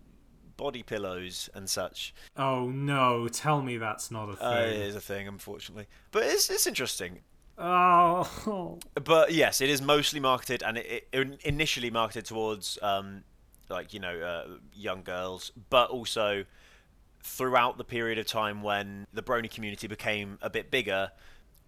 body 0.57 0.83
pillows 0.83 1.49
and 1.53 1.69
such. 1.69 2.13
Oh 2.37 2.69
no! 2.69 3.27
Tell 3.27 3.61
me 3.61 3.77
that's 3.77 4.09
not 4.11 4.29
a 4.29 4.43
Uh, 4.43 4.61
it 4.61 4.71
thing. 4.73 4.81
is 4.89 4.95
a 4.95 5.01
thing, 5.01 5.27
unfortunately, 5.27 5.87
but 6.11 6.23
it's 6.23 6.49
it's 6.49 6.67
interesting. 6.67 7.19
oh, 7.57 8.79
But 9.03 9.33
yes, 9.33 9.61
it 9.61 9.69
is 9.69 9.81
mostly 9.81 10.19
marketed, 10.19 10.63
and 10.63 10.77
it, 10.77 11.07
it 11.11 11.39
initially 11.43 11.89
marketed 11.91 12.25
towards 12.25 12.79
um, 12.81 13.23
like 13.69 13.93
you 13.93 13.99
know 13.99 14.19
uh, 14.19 14.57
young 14.73 15.03
girls, 15.03 15.51
but 15.69 15.89
also 15.89 16.45
throughout 17.23 17.77
the 17.77 17.83
period 17.83 18.17
of 18.17 18.25
time 18.27 18.61
when 18.63 19.05
the 19.13 19.21
Brony 19.23 19.49
community 19.49 19.87
became 19.87 20.37
a 20.41 20.49
bit 20.49 20.71
bigger. 20.71 21.11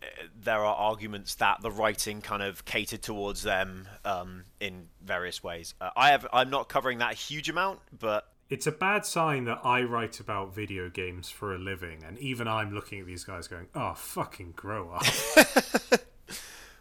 uh, 0.01 0.05
There 0.41 0.59
are 0.59 0.75
arguments 0.75 1.35
that 1.35 1.61
the 1.61 1.71
writing 1.71 2.21
kind 2.21 2.43
of 2.43 2.65
catered 2.65 3.01
towards 3.01 3.43
them 3.43 3.87
um, 4.05 4.45
in 4.59 4.87
various 5.03 5.43
ways. 5.43 5.73
Uh, 5.79 5.89
I 5.95 6.09
have 6.11 6.27
I'm 6.33 6.49
not 6.49 6.69
covering 6.69 6.97
that 6.99 7.13
huge 7.15 7.49
amount, 7.49 7.79
but 7.97 8.27
it's 8.49 8.67
a 8.67 8.71
bad 8.71 9.05
sign 9.05 9.45
that 9.45 9.61
I 9.63 9.81
write 9.83 10.19
about 10.19 10.53
video 10.53 10.89
games 10.89 11.29
for 11.29 11.55
a 11.55 11.57
living, 11.57 12.03
and 12.03 12.17
even 12.19 12.47
I'm 12.47 12.73
looking 12.73 12.99
at 12.99 13.05
these 13.05 13.23
guys 13.23 13.47
going, 13.47 13.67
"Oh, 13.73 13.93
fucking 13.95 14.53
grow 14.55 14.91
up." 14.91 15.05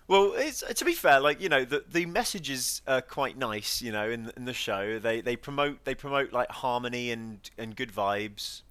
Well, 0.09 0.32
it's 0.37 0.62
to 0.62 0.85
be 0.85 0.94
fair, 0.94 1.21
like 1.21 1.40
you 1.40 1.49
know, 1.49 1.64
the 1.64 1.85
the 1.90 2.06
message 2.06 2.50
is 2.50 2.82
uh, 2.87 3.00
quite 3.00 3.37
nice. 3.37 3.80
You 3.80 3.92
know, 3.92 4.11
in 4.11 4.32
in 4.37 4.44
the 4.44 4.52
show, 4.52 4.99
they 4.99 5.21
they 5.21 5.37
promote 5.37 5.85
they 5.85 5.94
promote 5.94 6.32
like 6.32 6.50
harmony 6.50 7.11
and 7.11 7.38
and 7.56 7.76
good 7.76 7.92
vibes. 7.92 8.62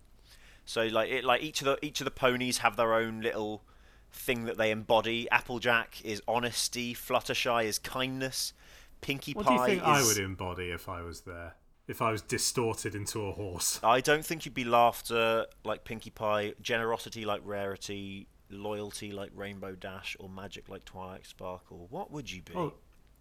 So 0.65 0.83
like 0.85 1.09
it 1.09 1.23
like 1.23 1.41
each 1.41 1.61
of 1.61 1.65
the 1.65 1.85
each 1.85 2.01
of 2.01 2.05
the 2.05 2.11
ponies 2.11 2.59
have 2.59 2.75
their 2.75 2.93
own 2.93 3.21
little 3.21 3.63
thing 4.11 4.45
that 4.45 4.57
they 4.57 4.71
embody. 4.71 5.29
Applejack 5.31 6.03
is 6.03 6.21
honesty. 6.27 6.93
Fluttershy 6.93 7.65
is 7.65 7.79
kindness. 7.79 8.53
Pinkie 9.01 9.33
what 9.33 9.45
Pie 9.45 9.55
do 9.55 9.61
you 9.61 9.67
think 9.67 9.81
is. 9.81 9.88
I 9.88 10.03
would 10.03 10.17
embody 10.17 10.69
if 10.69 10.88
I 10.88 11.01
was 11.01 11.21
there? 11.21 11.55
If 11.88 12.01
I 12.01 12.11
was 12.11 12.21
distorted 12.21 12.93
into 12.93 13.21
a 13.25 13.31
horse? 13.31 13.79
I 13.83 14.00
don't 14.00 14.23
think 14.23 14.45
you'd 14.45 14.53
be 14.53 14.63
laughter 14.63 15.47
like 15.63 15.83
Pinkie 15.83 16.11
Pie, 16.11 16.53
generosity 16.61 17.25
like 17.25 17.41
Rarity, 17.43 18.27
loyalty 18.53 19.12
like 19.12 19.31
Rainbow 19.36 19.75
Dash, 19.75 20.15
or 20.20 20.29
magic 20.29 20.70
like 20.70 20.86
Twilight 20.86 21.25
Sparkle. 21.25 21.88
What 21.89 22.12
would 22.12 22.31
you 22.31 22.41
be? 22.41 22.53
Oh, 22.55 22.74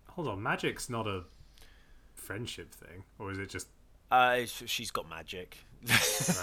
hold 0.09 0.29
on. 0.29 0.43
Magic's 0.43 0.89
not 0.91 1.07
a 1.07 1.25
friendship 2.15 2.73
thing, 2.75 3.05
or 3.19 3.31
is 3.31 3.39
it 3.39 3.49
just? 3.49 3.69
Uh, 4.11 4.41
she's 4.47 4.91
got 4.91 5.09
magic. 5.09 5.59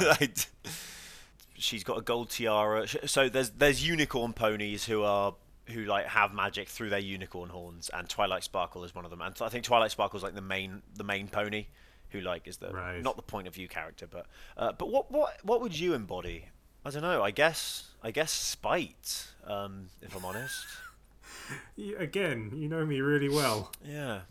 Like, 0.01 0.37
she's 1.57 1.83
got 1.83 1.97
a 1.97 2.01
gold 2.01 2.29
tiara. 2.29 2.87
So 3.07 3.29
there's 3.29 3.49
there's 3.51 3.85
unicorn 3.87 4.33
ponies 4.33 4.85
who 4.85 5.03
are 5.03 5.35
who 5.67 5.83
like 5.83 6.05
have 6.07 6.33
magic 6.33 6.69
through 6.69 6.89
their 6.89 6.99
unicorn 6.99 7.49
horns, 7.49 7.89
and 7.93 8.07
Twilight 8.07 8.43
Sparkle 8.43 8.83
is 8.83 8.95
one 8.95 9.03
of 9.05 9.11
them. 9.11 9.21
And 9.21 9.35
I 9.41 9.49
think 9.49 9.63
Twilight 9.65 9.91
Sparkle 9.91 10.17
is 10.17 10.23
like 10.23 10.35
the 10.35 10.41
main 10.41 10.81
the 10.95 11.03
main 11.03 11.27
pony, 11.27 11.67
who 12.11 12.21
like 12.21 12.47
is 12.47 12.57
the 12.57 12.69
Right. 12.71 13.01
not 13.03 13.15
the 13.17 13.21
point 13.21 13.47
of 13.47 13.53
view 13.55 13.67
character, 13.67 14.07
but 14.09 14.27
uh, 14.55 14.71
but 14.71 14.89
what 14.89 15.11
what 15.11 15.37
what 15.43 15.61
would 15.61 15.77
you 15.77 15.93
embody? 15.93 16.45
I 16.87 16.89
don't 16.89 17.01
know. 17.01 17.21
I 17.21 17.31
guess 17.31 17.83
I 18.01 18.11
guess 18.11 18.31
spite. 18.31 19.27
Um, 19.45 19.89
if 20.01 20.15
I'm 20.15 20.23
honest. 20.23 20.65
Again, 21.97 22.53
you 22.55 22.69
know 22.69 22.85
me 22.85 23.01
really 23.01 23.27
well. 23.27 23.73
Yeah, 23.85 24.21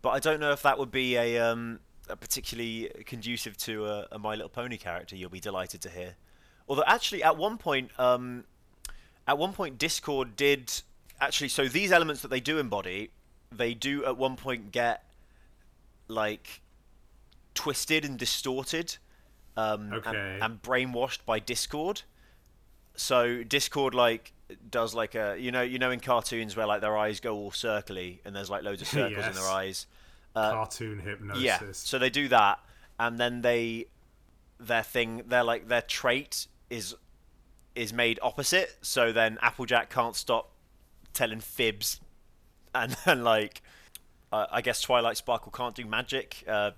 but 0.00 0.10
I 0.10 0.20
don't 0.20 0.38
know 0.38 0.52
if 0.52 0.62
that 0.62 0.78
would 0.78 0.92
be 0.92 1.16
a, 1.16 1.38
um, 1.40 1.80
a 2.08 2.14
particularly 2.14 2.88
conducive 3.04 3.56
to 3.58 3.86
a, 3.86 4.06
a 4.12 4.18
My 4.20 4.36
Little 4.36 4.48
Pony 4.48 4.76
character. 4.76 5.16
You'll 5.16 5.30
be 5.30 5.40
delighted 5.40 5.80
to 5.82 5.90
hear. 5.90 6.14
Although 6.68 6.84
actually, 6.86 7.24
at 7.24 7.36
one 7.36 7.58
point, 7.58 7.90
um, 7.98 8.44
at 9.26 9.36
one 9.36 9.52
point, 9.52 9.76
Discord 9.76 10.36
did 10.36 10.72
actually. 11.20 11.48
So 11.48 11.66
these 11.66 11.90
elements 11.90 12.22
that 12.22 12.28
they 12.28 12.40
do 12.40 12.60
embody, 12.60 13.10
they 13.50 13.74
do 13.74 14.04
at 14.04 14.16
one 14.16 14.36
point 14.36 14.70
get 14.70 15.02
like 16.06 16.60
twisted 17.54 18.04
and 18.04 18.16
distorted, 18.16 18.98
um, 19.56 19.92
and- 19.92 19.94
Okay. 19.94 20.38
and, 20.40 20.62
brainwashed 20.62 21.24
by 21.26 21.38
Discord. 21.38 22.02
So 22.94 23.42
Discord 23.42 23.94
like 23.94 24.32
does 24.70 24.94
like 24.94 25.14
a 25.14 25.36
you 25.38 25.50
know 25.50 25.62
you 25.62 25.78
know 25.78 25.90
in 25.90 25.98
cartoons 26.00 26.54
where 26.56 26.66
like 26.66 26.82
their 26.82 26.96
eyes 26.96 27.20
go 27.20 27.34
all 27.36 27.50
circly 27.50 28.18
and 28.24 28.36
there's 28.36 28.50
like 28.50 28.62
loads 28.62 28.82
of 28.82 28.88
circles 28.98 29.26
in 29.26 29.32
their 29.34 29.48
eyes. 29.48 29.86
Uh, 30.34 30.50
Cartoon 30.52 30.98
hypnosis. 31.00 31.42
yeah. 31.42 31.60
So 31.72 31.98
they 31.98 32.10
do 32.10 32.28
that, 32.28 32.58
and 32.98 33.18
then 33.18 33.42
they 33.42 33.86
their 34.60 34.82
thing 34.82 35.22
their 35.26 35.42
like 35.44 35.68
their 35.68 35.82
trait 35.82 36.46
is 36.70 36.94
is 37.74 37.92
made 37.92 38.18
opposite. 38.22 38.76
So 38.82 39.12
then 39.12 39.38
Applejack 39.40 39.88
can't 39.90 40.14
stop 40.16 40.50
telling 41.14 41.40
fibs, 41.40 42.00
and 42.74 42.96
then 43.04 43.24
like 43.24 43.62
uh, 44.32 44.46
I 44.50 44.60
guess 44.62 44.80
Twilight 44.80 45.16
Sparkle 45.16 45.52
can't 45.52 45.74
do 45.74 45.84
magic. 45.86 46.44
Uh, 46.48 46.70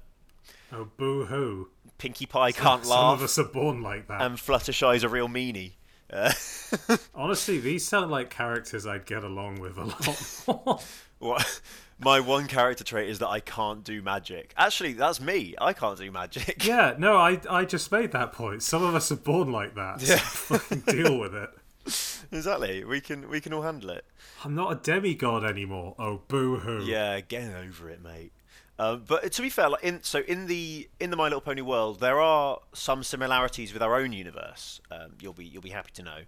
oh, 0.72 0.88
boo 0.96 1.24
hoo. 1.26 1.68
Pinkie 1.98 2.26
Pie 2.26 2.52
can't 2.52 2.82
Some 2.82 2.90
laugh, 2.90 3.00
Some 3.00 3.12
of 3.14 3.22
us 3.22 3.38
are 3.38 3.44
born 3.44 3.82
like 3.82 4.08
that. 4.08 4.20
and 4.22 4.36
Fluttershy's 4.36 5.02
a 5.02 5.08
real 5.08 5.28
meanie. 5.28 5.72
Uh, 6.12 6.32
Honestly, 7.14 7.58
these 7.58 7.86
sound 7.86 8.10
like 8.10 8.30
characters 8.30 8.86
I'd 8.86 9.06
get 9.06 9.24
along 9.24 9.60
with 9.60 9.78
a 9.78 9.84
lot 9.84 10.42
more. 10.46 10.80
what? 11.18 11.60
My 11.98 12.20
one 12.20 12.46
character 12.48 12.84
trait 12.84 13.08
is 13.08 13.20
that 13.20 13.28
I 13.28 13.40
can't 13.40 13.84
do 13.84 14.02
magic. 14.02 14.52
Actually, 14.56 14.94
that's 14.94 15.20
me. 15.20 15.54
I 15.60 15.72
can't 15.72 15.96
do 15.98 16.10
magic. 16.10 16.64
yeah, 16.66 16.94
no, 16.98 17.16
I 17.16 17.40
I 17.48 17.64
just 17.64 17.90
made 17.92 18.12
that 18.12 18.32
point. 18.32 18.62
Some 18.62 18.82
of 18.82 18.94
us 18.94 19.10
are 19.12 19.16
born 19.16 19.52
like 19.52 19.74
that. 19.76 20.02
Yeah. 20.02 20.16
fucking 20.16 20.80
deal 20.80 21.18
with 21.18 21.34
it. 21.34 21.50
exactly. 22.32 22.84
We 22.84 23.00
can 23.00 23.28
we 23.30 23.40
can 23.40 23.52
all 23.52 23.62
handle 23.62 23.90
it. 23.90 24.04
I'm 24.44 24.54
not 24.54 24.72
a 24.72 24.74
demigod 24.74 25.44
anymore. 25.44 25.94
Oh, 25.98 26.22
boo 26.28 26.56
hoo. 26.58 26.84
Yeah, 26.84 27.20
get 27.20 27.54
over 27.54 27.88
it, 27.88 28.02
mate. 28.02 28.32
Um, 28.78 29.04
but 29.06 29.30
to 29.30 29.42
be 29.42 29.50
fair, 29.50 29.68
like 29.68 29.84
in 29.84 30.02
so 30.02 30.20
in 30.20 30.46
the 30.46 30.88
in 30.98 31.10
the 31.10 31.16
My 31.16 31.24
Little 31.24 31.40
Pony 31.40 31.62
world, 31.62 32.00
there 32.00 32.20
are 32.20 32.58
some 32.72 33.04
similarities 33.04 33.72
with 33.72 33.82
our 33.82 33.94
own 33.96 34.12
universe. 34.12 34.80
Um, 34.90 35.12
you'll 35.20 35.32
be 35.32 35.44
you'll 35.44 35.62
be 35.62 35.70
happy 35.70 35.92
to 35.94 36.02
know, 36.02 36.18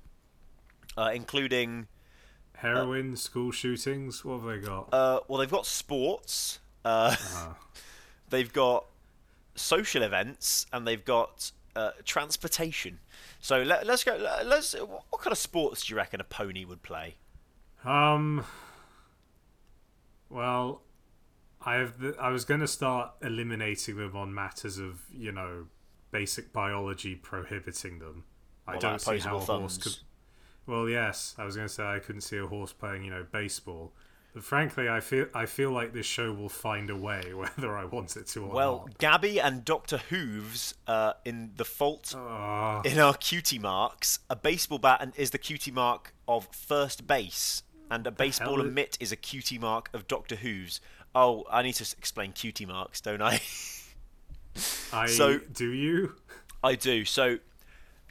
uh, 0.96 1.10
including 1.12 1.88
Heroin, 2.58 3.16
school 3.16 3.50
shootings. 3.50 4.24
What 4.24 4.40
have 4.40 4.44
they 4.62 4.66
got? 4.66 4.94
uh, 4.94 5.20
well, 5.26 5.38
they've 5.40 5.50
got 5.50 5.66
sports, 5.66 6.60
uh, 6.84 7.16
Uh, 7.20 7.54
they've 8.30 8.52
got 8.52 8.86
social 9.56 10.02
events, 10.04 10.66
and 10.72 10.86
they've 10.86 11.04
got 11.04 11.50
uh, 11.74 11.90
transportation. 12.04 13.00
So 13.40 13.62
let, 13.62 13.86
let's 13.88 14.04
go. 14.04 14.16
Let's. 14.44 14.72
What 14.74 15.20
kind 15.20 15.32
of 15.32 15.38
sports 15.38 15.84
do 15.84 15.92
you 15.94 15.96
reckon 15.96 16.20
a 16.20 16.24
pony 16.24 16.64
would 16.64 16.82
play? 16.82 17.16
Um. 17.84 18.44
Well, 20.30 20.82
I 21.66 21.74
have. 21.74 21.98
The, 22.00 22.16
I 22.18 22.30
was 22.30 22.44
going 22.46 22.60
to 22.60 22.68
start 22.68 23.10
eliminating 23.22 23.96
them 23.96 24.16
on 24.16 24.32
matters 24.32 24.78
of 24.78 25.02
you 25.12 25.32
know 25.32 25.66
basic 26.12 26.52
biology 26.52 27.14
prohibiting 27.16 27.98
them. 27.98 28.24
I 28.66 28.72
Well, 28.72 28.80
don't 28.80 29.00
see 29.00 29.18
how 29.18 29.36
a 29.36 29.40
horse 29.40 29.76
could. 29.78 29.96
Well, 30.66 30.88
yes, 30.88 31.34
I 31.38 31.44
was 31.44 31.54
going 31.56 31.68
to 31.68 31.72
say 31.74 31.84
I 31.84 31.98
couldn't 31.98 32.22
see 32.22 32.38
a 32.38 32.46
horse 32.46 32.72
playing 32.72 33.04
you 33.04 33.10
know 33.10 33.26
baseball. 33.30 33.92
But 34.34 34.44
frankly, 34.44 34.88
I 34.88 35.00
feel 35.00 35.26
I 35.34 35.46
feel 35.46 35.70
like 35.70 35.92
this 35.92 36.06
show 36.06 36.32
will 36.32 36.48
find 36.50 36.90
a 36.90 36.96
way, 36.96 37.32
whether 37.34 37.76
I 37.76 37.84
want 37.84 38.16
it 38.16 38.26
to 38.28 38.44
or 38.44 38.48
Well, 38.48 38.72
not. 38.72 38.84
Well, 38.84 38.88
Gabby 38.98 39.40
and 39.40 39.64
Doctor 39.64 39.98
Hooves 39.98 40.74
uh, 40.86 41.14
in 41.24 41.52
the 41.56 41.64
Fault 41.64 42.14
Ah, 42.16 42.80
in 42.82 42.98
our 42.98 43.14
cutie 43.14 43.58
marks, 43.58 44.18
a 44.30 44.36
baseball 44.36 44.78
bat 44.78 44.98
and- 45.00 45.12
is 45.16 45.30
the 45.30 45.38
cutie 45.38 45.70
mark 45.72 46.12
of 46.28 46.48
first 46.52 47.06
base, 47.06 47.62
and 47.90 48.06
a 48.06 48.10
baseball 48.10 48.60
and 48.60 48.68
is- 48.68 48.74
mitt 48.74 48.96
is 49.00 49.10
a 49.10 49.16
cutie 49.16 49.58
mark 49.58 49.88
of 49.94 50.06
Doctor 50.06 50.36
Who's. 50.36 50.80
Oh, 51.18 51.44
I 51.50 51.62
need 51.62 51.72
to 51.76 51.94
explain 51.96 52.32
cutie 52.32 52.66
marks, 52.66 53.00
don't 53.00 53.22
I? 53.22 53.40
I 54.92 55.06
so- 55.06 55.38
do 55.38 55.72
you? 55.72 56.12
I 56.62 56.74
do. 56.74 57.06
So, 57.06 57.38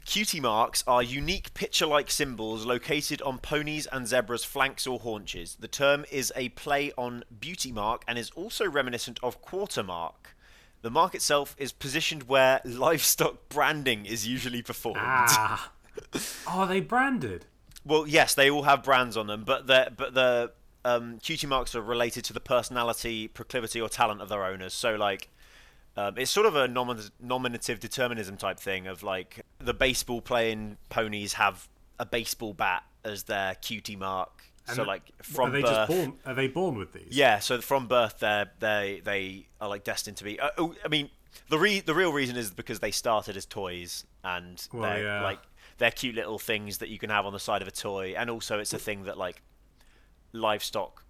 cutie 0.04 0.40
marks 0.40 0.82
are 0.88 1.04
unique 1.04 1.54
picture-like 1.54 2.10
symbols 2.10 2.66
located 2.66 3.22
on 3.22 3.38
ponies 3.38 3.86
and 3.86 4.08
zebras' 4.08 4.42
flanks 4.42 4.88
or 4.88 4.98
haunches. 4.98 5.56
The 5.60 5.68
term 5.68 6.04
is 6.10 6.32
a 6.34 6.48
play 6.50 6.90
on 6.98 7.22
beauty 7.38 7.70
mark 7.70 8.02
and 8.08 8.18
is 8.18 8.30
also 8.30 8.68
reminiscent 8.68 9.20
of 9.22 9.40
quarter 9.40 9.84
mark. 9.84 10.34
The 10.82 10.90
mark 10.90 11.14
itself 11.14 11.54
is 11.58 11.70
positioned 11.70 12.24
where 12.24 12.60
livestock 12.64 13.48
branding 13.48 14.04
is 14.04 14.26
usually 14.26 14.62
performed. 14.62 14.98
Ah. 15.00 15.70
are 16.48 16.66
they 16.66 16.80
branded? 16.80 17.44
Well, 17.84 18.08
yes, 18.08 18.34
they 18.34 18.50
all 18.50 18.64
have 18.64 18.82
brands 18.82 19.16
on 19.16 19.28
them, 19.28 19.44
but 19.44 19.68
the 19.68 19.92
but 19.96 20.12
the 20.14 20.50
um, 20.86 21.18
cutie 21.18 21.46
marks 21.46 21.74
are 21.74 21.82
related 21.82 22.24
to 22.26 22.32
the 22.32 22.40
personality, 22.40 23.28
proclivity, 23.28 23.80
or 23.80 23.88
talent 23.88 24.20
of 24.22 24.28
their 24.28 24.44
owners. 24.44 24.72
So, 24.74 24.94
like, 24.94 25.28
um, 25.96 26.16
it's 26.18 26.30
sort 26.30 26.46
of 26.46 26.54
a 26.56 26.68
nomin- 26.68 27.10
nominative 27.20 27.80
determinism 27.80 28.36
type 28.36 28.60
thing 28.60 28.86
of 28.86 29.02
like 29.02 29.40
the 29.58 29.74
baseball 29.74 30.20
playing 30.20 30.76
ponies 30.90 31.34
have 31.34 31.68
a 31.98 32.04
baseball 32.06 32.52
bat 32.52 32.82
as 33.04 33.24
their 33.24 33.54
cutie 33.56 33.96
mark. 33.96 34.44
so, 34.74 34.82
like, 34.82 35.02
from 35.22 35.48
are 35.48 35.52
they 35.52 35.62
birth, 35.62 35.70
just 35.70 35.88
born? 35.90 36.12
Are 36.26 36.34
they 36.34 36.48
born 36.48 36.76
with 36.76 36.92
these? 36.92 37.08
yeah. 37.10 37.38
So 37.38 37.60
from 37.60 37.86
birth, 37.86 38.18
they 38.20 38.44
they 38.60 39.00
they 39.04 39.46
are 39.60 39.68
like 39.68 39.84
destined 39.84 40.16
to 40.18 40.24
be. 40.24 40.38
Uh, 40.38 40.50
oh, 40.58 40.74
I 40.84 40.88
mean, 40.88 41.08
the 41.48 41.58
re- 41.58 41.80
the 41.80 41.94
real 41.94 42.12
reason 42.12 42.36
is 42.36 42.50
because 42.50 42.80
they 42.80 42.90
started 42.90 43.36
as 43.36 43.46
toys 43.46 44.04
and 44.22 44.66
Well, 44.72 44.82
they're 44.82 45.04
yeah. 45.04 45.22
like 45.22 45.40
they're 45.78 45.90
cute 45.90 46.14
little 46.14 46.38
things 46.38 46.78
that 46.78 46.88
you 46.88 46.98
can 46.98 47.10
have 47.10 47.26
on 47.26 47.32
the 47.32 47.38
side 47.40 47.62
of 47.62 47.68
a 47.68 47.70
toy, 47.72 48.14
and 48.16 48.28
also 48.30 48.58
it's 48.58 48.72
a 48.74 48.78
thing 48.78 49.04
that 49.04 49.16
like 49.16 49.40
livestock 50.36 51.04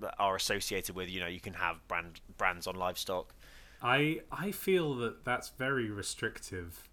that 0.00 0.14
are 0.18 0.36
associated 0.36 0.94
with. 0.94 1.08
You 1.08 1.20
know, 1.20 1.26
you 1.26 1.40
can 1.40 1.54
have 1.54 1.86
brand 1.88 2.20
brands 2.36 2.66
on 2.66 2.74
livestock. 2.76 3.34
I 3.82 4.20
I 4.30 4.52
feel 4.52 4.94
that 4.96 5.24
that's 5.24 5.50
very 5.50 5.90
restrictive. 5.90 6.88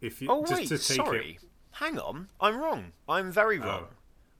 If 0.00 0.22
you 0.22 0.28
Oh 0.30 0.44
just 0.44 0.52
wait, 0.52 0.68
to 0.68 0.78
take 0.78 0.96
sorry. 0.96 1.38
Hang 1.72 1.98
on, 1.98 2.28
I'm 2.40 2.58
wrong. 2.58 2.92
I'm 3.08 3.30
very 3.32 3.58
wrong. 3.58 3.86
Oh. 3.90 3.94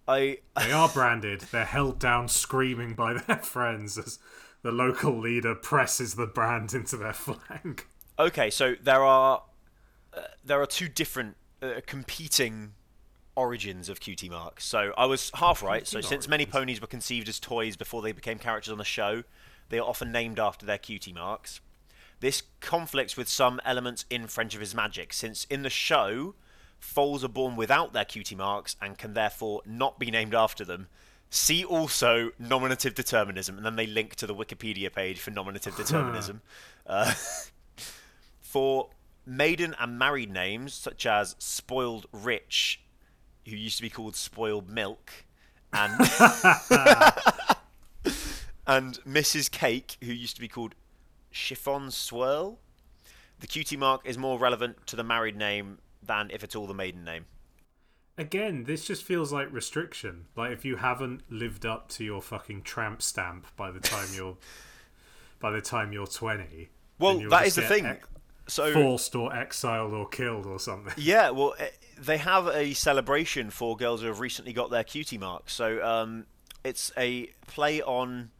I 0.08 0.38
they 0.60 0.72
are 0.72 0.88
branded. 0.88 1.42
They're 1.42 1.64
held 1.64 1.98
down, 1.98 2.28
screaming 2.28 2.94
by 2.94 3.14
their 3.14 3.36
friends 3.42 3.98
as 3.98 4.18
the 4.62 4.72
local 4.72 5.16
leader 5.18 5.54
presses 5.54 6.14
the 6.14 6.26
brand 6.26 6.74
into 6.74 6.96
their 6.96 7.12
flank. 7.12 7.88
Okay, 8.18 8.50
so 8.50 8.74
there 8.82 9.04
are 9.04 9.42
uh, 10.16 10.20
there 10.44 10.60
are 10.60 10.66
two 10.66 10.88
different 10.88 11.36
uh, 11.62 11.80
competing 11.86 12.72
origins 13.38 13.88
of 13.88 14.00
cutie 14.00 14.28
marks. 14.28 14.64
So 14.64 14.92
I 14.98 15.06
was 15.06 15.30
half 15.34 15.62
right. 15.62 15.86
So 15.86 16.00
since 16.00 16.26
many 16.26 16.44
ponies 16.44 16.80
were 16.80 16.88
conceived 16.88 17.28
as 17.28 17.38
toys 17.38 17.76
before 17.76 18.02
they 18.02 18.12
became 18.12 18.38
characters 18.38 18.72
on 18.72 18.78
the 18.78 18.84
show, 18.84 19.22
they 19.68 19.78
are 19.78 19.88
often 19.88 20.10
named 20.10 20.38
after 20.40 20.66
their 20.66 20.78
cutie 20.78 21.12
marks. 21.12 21.60
This 22.20 22.42
conflicts 22.60 23.16
with 23.16 23.28
some 23.28 23.60
elements 23.64 24.04
in 24.10 24.26
Friendship 24.26 24.60
is 24.60 24.74
Magic, 24.74 25.12
since 25.12 25.44
in 25.44 25.62
the 25.62 25.70
show, 25.70 26.34
foals 26.80 27.22
are 27.22 27.28
born 27.28 27.54
without 27.54 27.92
their 27.92 28.04
cutie 28.04 28.34
marks 28.34 28.74
and 28.82 28.98
can 28.98 29.14
therefore 29.14 29.62
not 29.64 30.00
be 30.00 30.10
named 30.10 30.34
after 30.34 30.64
them. 30.64 30.88
See 31.30 31.64
also 31.64 32.32
nominative 32.38 32.94
determinism, 32.94 33.56
and 33.56 33.64
then 33.64 33.76
they 33.76 33.86
link 33.86 34.16
to 34.16 34.26
the 34.26 34.34
Wikipedia 34.34 34.92
page 34.92 35.20
for 35.20 35.30
nominative 35.30 35.76
determinism. 35.76 36.40
uh, 36.86 37.14
for 38.40 38.90
maiden 39.24 39.76
and 39.78 39.98
married 39.98 40.32
names, 40.32 40.74
such 40.74 41.06
as 41.06 41.36
Spoiled 41.38 42.06
Rich, 42.12 42.80
who 43.48 43.56
used 43.56 43.76
to 43.76 43.82
be 43.82 43.90
called 43.90 44.16
Spoiled 44.16 44.68
Milk, 44.68 45.10
and 45.72 45.92
and 48.66 48.98
Mrs. 49.04 49.50
Cake, 49.50 49.96
who 50.02 50.12
used 50.12 50.36
to 50.36 50.40
be 50.40 50.48
called 50.48 50.74
Chiffon 51.30 51.90
Swirl, 51.90 52.58
the 53.40 53.46
cutie 53.46 53.76
mark 53.76 54.02
is 54.04 54.18
more 54.18 54.38
relevant 54.38 54.86
to 54.86 54.96
the 54.96 55.04
married 55.04 55.36
name 55.36 55.78
than, 56.02 56.30
if 56.30 56.42
at 56.42 56.56
all, 56.56 56.66
the 56.66 56.74
maiden 56.74 57.04
name. 57.04 57.26
Again, 58.16 58.64
this 58.64 58.84
just 58.84 59.04
feels 59.04 59.32
like 59.32 59.52
restriction. 59.52 60.26
Like 60.34 60.50
if 60.50 60.64
you 60.64 60.76
haven't 60.76 61.22
lived 61.30 61.64
up 61.64 61.88
to 61.90 62.04
your 62.04 62.20
fucking 62.20 62.62
tramp 62.62 63.00
stamp 63.00 63.46
by 63.56 63.70
the 63.70 63.78
time 63.78 64.08
you're 64.14 64.36
by 65.38 65.52
the 65.52 65.60
time 65.60 65.92
you're 65.92 66.08
twenty. 66.08 66.70
Well, 66.98 67.20
that 67.28 67.44
just 67.44 67.56
the 67.56 67.62
thing. 67.62 67.86
ex- 67.86 68.08
So 68.48 68.72
forced 68.72 69.14
or 69.14 69.34
exiled 69.34 69.92
or 69.92 70.08
killed 70.08 70.46
or 70.46 70.58
something. 70.58 70.92
Yeah, 70.96 71.30
well, 71.30 71.54
eh, 71.58 71.68
they 72.00 72.16
have 72.18 72.46
a 72.48 72.72
celebration 72.74 73.50
for 73.50 73.76
girls 73.76 74.00
who 74.00 74.06
have 74.06 74.20
recently 74.20 74.52
got 74.52 74.70
their 74.70 74.84
cutie 74.84 75.18
mark. 75.18 75.50
So 75.50 75.84
um, 75.86 76.26
it's 76.64 76.90
a 76.96 77.26
play 77.46 77.82
on. 77.82 78.30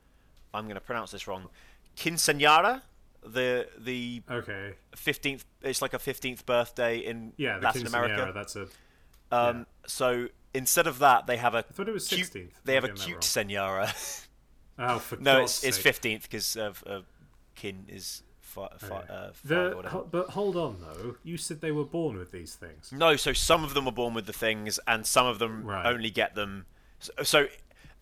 I'm 0.54 0.64
going 0.64 0.74
to 0.76 0.80
pronounce 0.80 1.10
this 1.10 1.26
wrong. 1.28 1.48
Quinceañera, 1.96 2.82
the 3.22 3.68
the 3.78 4.22
Okay. 4.30 4.74
fifteenth. 4.96 5.44
It's 5.62 5.82
like 5.82 5.92
a 5.94 5.98
fifteenth 5.98 6.46
birthday 6.46 6.98
in 6.98 7.32
Yeah, 7.36 7.58
Latin. 7.58 7.86
America. 7.86 8.32
That's 8.34 8.56
a. 8.56 8.66
Um, 9.30 9.66
So 9.86 10.28
instead 10.54 10.86
of 10.86 10.98
that, 11.00 11.26
they 11.26 11.36
have 11.36 11.54
a 11.54 11.58
I 11.58 11.62
thought 11.62 11.88
it 11.88 11.92
was 11.92 12.06
sixteenth. 12.06 12.52
they 12.64 12.74
have 12.74 12.84
a 12.84 12.88
Cute-ceañera. 12.88 13.92
Oh, 14.78 14.98
for 15.08 15.16
no, 15.16 15.40
God's 15.40 15.58
it's 15.58 15.64
it's 15.64 15.78
fifteenth 15.78 16.22
because 16.22 16.56
of 16.56 16.82
uh, 16.86 17.00
kin 17.54 17.84
is 17.88 18.22
fi- 18.49 18.69
fi- 18.78 18.87
Okay. 18.99 19.12
uh, 19.12 19.31
The, 19.45 19.73
or 19.73 19.76
whatever. 19.76 20.02
but 20.11 20.31
hold 20.31 20.57
on 20.57 20.81
though. 20.81 21.17
You 21.23 21.37
said 21.37 21.61
they 21.61 21.73
were 21.73 21.85
born 21.85 22.17
with 22.17 22.33
these 22.33 22.55
things. 22.55 22.90
No, 22.93 23.17
so 23.17 23.33
some 23.33 23.62
of 23.64 23.75
them 23.75 23.87
are 23.87 23.93
born 23.93 24.14
with 24.14 24.26
the 24.26 24.33
things, 24.33 24.78
and 24.87 25.07
some 25.07 25.26
of 25.26 25.38
them 25.38 25.64
Right. 25.64 25.87
only 25.87 26.11
get 26.11 26.35
them. 26.35 26.67
So, 26.99 27.12
so, 27.23 27.47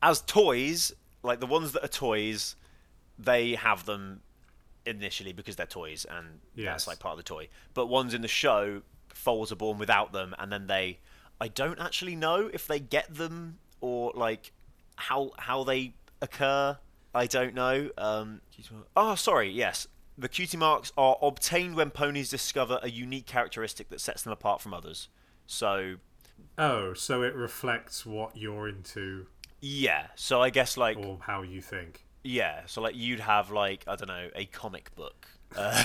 as 0.02 0.20
toys, 0.22 0.92
like 1.22 1.40
the 1.40 1.46
ones 1.46 1.72
that 1.72 1.84
are 1.84 1.88
toys, 1.88 2.56
they 3.18 3.54
have 3.54 3.84
them 3.86 4.22
initially 4.84 5.32
because 5.32 5.56
they're 5.56 5.66
toys, 5.66 6.04
and 6.08 6.40
Yes. 6.54 6.66
that's 6.72 6.86
like 6.86 6.98
part 7.00 7.12
of 7.12 7.16
the 7.18 7.22
toy. 7.24 7.48
But 7.74 7.86
ones 7.86 8.14
in 8.14 8.22
the 8.22 8.28
show, 8.28 8.82
foals 9.08 9.50
are 9.50 9.56
born 9.56 9.78
without 9.78 10.12
them, 10.12 10.34
and 10.38 10.52
then 10.52 10.66
they. 10.68 11.00
I 11.40 11.48
don't 11.48 11.78
actually 11.80 12.16
know 12.16 12.48
if 12.52 12.66
they 12.66 12.78
get 12.80 13.12
them 13.14 13.58
or 13.80 14.12
like 14.14 14.52
how 14.96 15.32
how 15.38 15.64
they 15.64 15.94
occur. 16.22 16.78
I 17.14 17.26
don't 17.26 17.54
know. 17.54 17.90
Um, 17.98 18.42
oh, 18.94 19.14
sorry. 19.14 19.50
Yes, 19.50 19.86
the 20.18 20.28
cutie 20.28 20.56
marks 20.56 20.92
are 20.96 21.16
obtained 21.22 21.76
when 21.76 21.90
ponies 21.90 22.30
discover 22.30 22.78
a 22.82 22.90
unique 22.90 23.26
characteristic 23.26 23.88
that 23.90 24.00
sets 24.00 24.22
them 24.22 24.32
apart 24.32 24.60
from 24.60 24.72
others. 24.74 25.08
So 25.46 25.96
Oh, 26.58 26.94
so 26.94 27.22
it 27.22 27.34
reflects 27.34 28.06
what 28.06 28.36
you're 28.36 28.68
into 28.68 29.26
yeah. 29.60 30.08
So 30.16 30.42
I 30.42 30.50
guess 30.50 30.76
like 30.76 30.96
or 30.98 31.18
how 31.20 31.42
you 31.42 31.60
think. 31.60 32.04
yeah. 32.22 32.62
So 32.66 32.80
like 32.82 32.94
you'd 32.96 33.20
have 33.20 33.50
like 33.50 33.84
I 33.86 33.96
don't 33.96 34.08
know 34.08 34.28
a 34.34 34.44
comic 34.46 34.94
book. 34.94 35.26
Uh, 35.56 35.82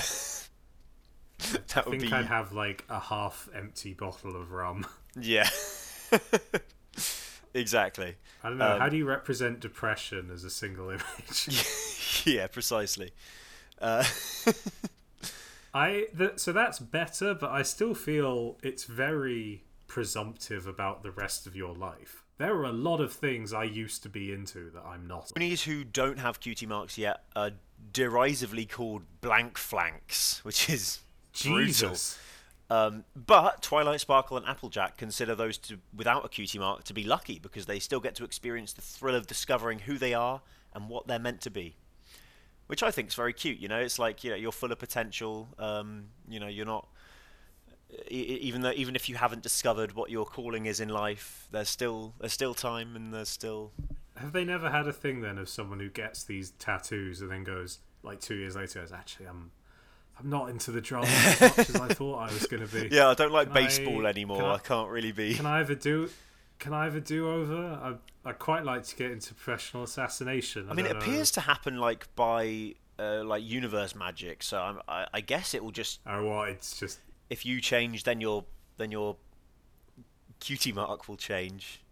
that 1.38 1.76
I 1.76 1.88
would 1.88 2.00
think 2.00 2.02
be 2.10 2.12
I'd 2.12 2.26
have 2.26 2.52
like 2.52 2.84
a 2.88 3.00
half-empty 3.00 3.94
bottle 3.94 4.36
of 4.36 4.52
rum. 4.52 4.86
yeah. 5.20 5.48
exactly. 7.54 8.16
I 8.44 8.48
don't 8.48 8.58
know. 8.58 8.72
Um, 8.74 8.80
how 8.80 8.88
do 8.88 8.96
you 8.96 9.04
represent 9.06 9.60
depression 9.60 10.30
as 10.32 10.44
a 10.44 10.50
single 10.50 10.90
image? 10.90 12.24
yeah, 12.26 12.46
precisely. 12.46 13.12
Uh, 13.82 14.04
I 15.74 16.06
th- 16.16 16.38
so 16.38 16.52
that's 16.52 16.78
better, 16.78 17.34
but 17.34 17.50
I 17.50 17.62
still 17.62 17.94
feel 17.94 18.58
it's 18.62 18.84
very 18.84 19.64
presumptive 19.86 20.66
about 20.66 21.02
the 21.02 21.10
rest 21.10 21.46
of 21.46 21.56
your 21.56 21.74
life. 21.74 22.24
There 22.38 22.54
are 22.56 22.64
a 22.64 22.72
lot 22.72 23.00
of 23.00 23.12
things 23.12 23.52
I 23.52 23.64
used 23.64 24.02
to 24.04 24.08
be 24.08 24.32
into 24.32 24.70
that 24.70 24.84
I'm 24.84 25.06
not. 25.06 25.32
Ponies 25.34 25.64
who 25.64 25.84
don't 25.84 26.18
have 26.18 26.40
cutie 26.40 26.66
marks 26.66 26.96
yet 26.96 27.24
are 27.36 27.50
derisively 27.92 28.66
called 28.66 29.02
blank 29.20 29.58
flanks, 29.58 30.44
which 30.44 30.70
is 30.70 31.00
brutal. 31.42 31.66
Jesus. 31.66 32.18
Um, 32.70 33.04
but 33.14 33.60
Twilight 33.60 34.00
Sparkle 34.00 34.38
and 34.38 34.46
Applejack 34.46 34.96
consider 34.96 35.34
those 35.34 35.58
to, 35.58 35.78
without 35.94 36.24
a 36.24 36.28
cutie 36.28 36.58
mark 36.58 36.84
to 36.84 36.94
be 36.94 37.04
lucky 37.04 37.38
because 37.38 37.66
they 37.66 37.78
still 37.78 38.00
get 38.00 38.14
to 38.14 38.24
experience 38.24 38.72
the 38.72 38.80
thrill 38.80 39.14
of 39.14 39.26
discovering 39.26 39.80
who 39.80 39.98
they 39.98 40.14
are 40.14 40.40
and 40.74 40.88
what 40.88 41.06
they're 41.06 41.18
meant 41.18 41.42
to 41.42 41.50
be. 41.50 41.76
Which 42.72 42.82
I 42.82 42.90
think 42.90 43.08
is 43.08 43.14
very 43.14 43.34
cute. 43.34 43.58
You 43.58 43.68
know, 43.68 43.78
it's 43.78 43.98
like 43.98 44.24
you 44.24 44.30
know 44.30 44.36
you're 44.36 44.50
full 44.60 44.72
of 44.72 44.78
potential. 44.78 45.46
Um, 45.58 46.04
you 46.26 46.40
know, 46.40 46.48
you're 46.48 46.64
not 46.64 46.88
even 48.08 48.62
though 48.62 48.72
even 48.74 48.96
if 48.96 49.08
you 49.10 49.16
haven't 49.16 49.42
discovered 49.42 49.92
what 49.92 50.10
your 50.10 50.24
calling 50.24 50.64
is 50.64 50.80
in 50.80 50.88
life, 50.88 51.46
there's 51.50 51.68
still 51.68 52.14
there's 52.18 52.32
still 52.32 52.54
time 52.54 52.96
and 52.96 53.12
there's 53.12 53.28
still 53.28 53.72
Have 54.16 54.32
they 54.32 54.44
never 54.44 54.70
had 54.70 54.86
a 54.88 54.92
thing 54.92 55.20
then 55.20 55.36
of 55.36 55.48
someone 55.50 55.80
who 55.80 55.90
gets 55.90 56.24
these 56.24 56.52
tattoos 56.52 57.20
and 57.20 57.30
then 57.30 57.44
goes 57.44 57.80
like 58.02 58.20
two 58.20 58.36
years 58.36 58.56
later 58.56 58.80
goes, 58.80 58.92
actually 58.92 59.26
I'm 59.26 59.50
I'm 60.18 60.30
not 60.30 60.48
into 60.48 60.70
the 60.70 60.80
drama 60.80 61.06
as 61.08 61.40
much 61.42 61.58
as 61.58 61.76
I 61.76 61.88
thought 61.94 62.16
I 62.30 62.32
was 62.32 62.46
gonna 62.46 62.66
be. 62.66 62.88
yeah. 62.90 63.08
I 63.08 63.14
don't 63.14 63.32
like 63.32 63.48
Can 63.48 63.56
I- 63.58 63.60
baseball 63.64 64.06
anymore. 64.06 64.38
can 64.38 64.46
I, 64.46 64.54
I- 64.54 64.58
can't 64.58 64.88
really 64.90 65.12
be. 65.12 65.34
Can 65.34 65.44
I 65.46 65.60
ever 65.60 65.74
do 65.74 66.08
can 66.62 66.72
I 66.72 66.86
ever 66.86 67.00
do 67.00 67.28
over? 67.28 67.56
I 67.82 68.28
I 68.28 68.32
quite 68.32 68.64
like 68.64 68.84
to 68.84 68.94
get 68.94 69.10
into 69.10 69.34
professional 69.34 69.82
assassination. 69.82 70.68
I, 70.68 70.70
I 70.70 70.74
mean, 70.74 70.86
it 70.86 70.92
know. 70.92 71.00
appears 71.00 71.32
to 71.32 71.40
happen 71.40 71.78
like 71.78 72.14
by 72.14 72.76
uh, 73.00 73.24
like 73.24 73.42
universe 73.44 73.96
magic. 73.96 74.44
So 74.44 74.60
I'm, 74.60 74.78
I, 74.86 75.08
I 75.12 75.20
guess 75.22 75.54
it 75.54 75.64
will 75.64 75.72
just 75.72 75.98
Oh 76.06 76.24
what 76.24 76.50
it's 76.50 76.78
just 76.78 77.00
if 77.30 77.44
you 77.44 77.60
change, 77.60 78.04
then 78.04 78.20
your 78.20 78.44
then 78.76 78.92
your 78.92 79.16
cutie 80.38 80.70
mark 80.72 81.08
will 81.08 81.16
change. 81.16 81.82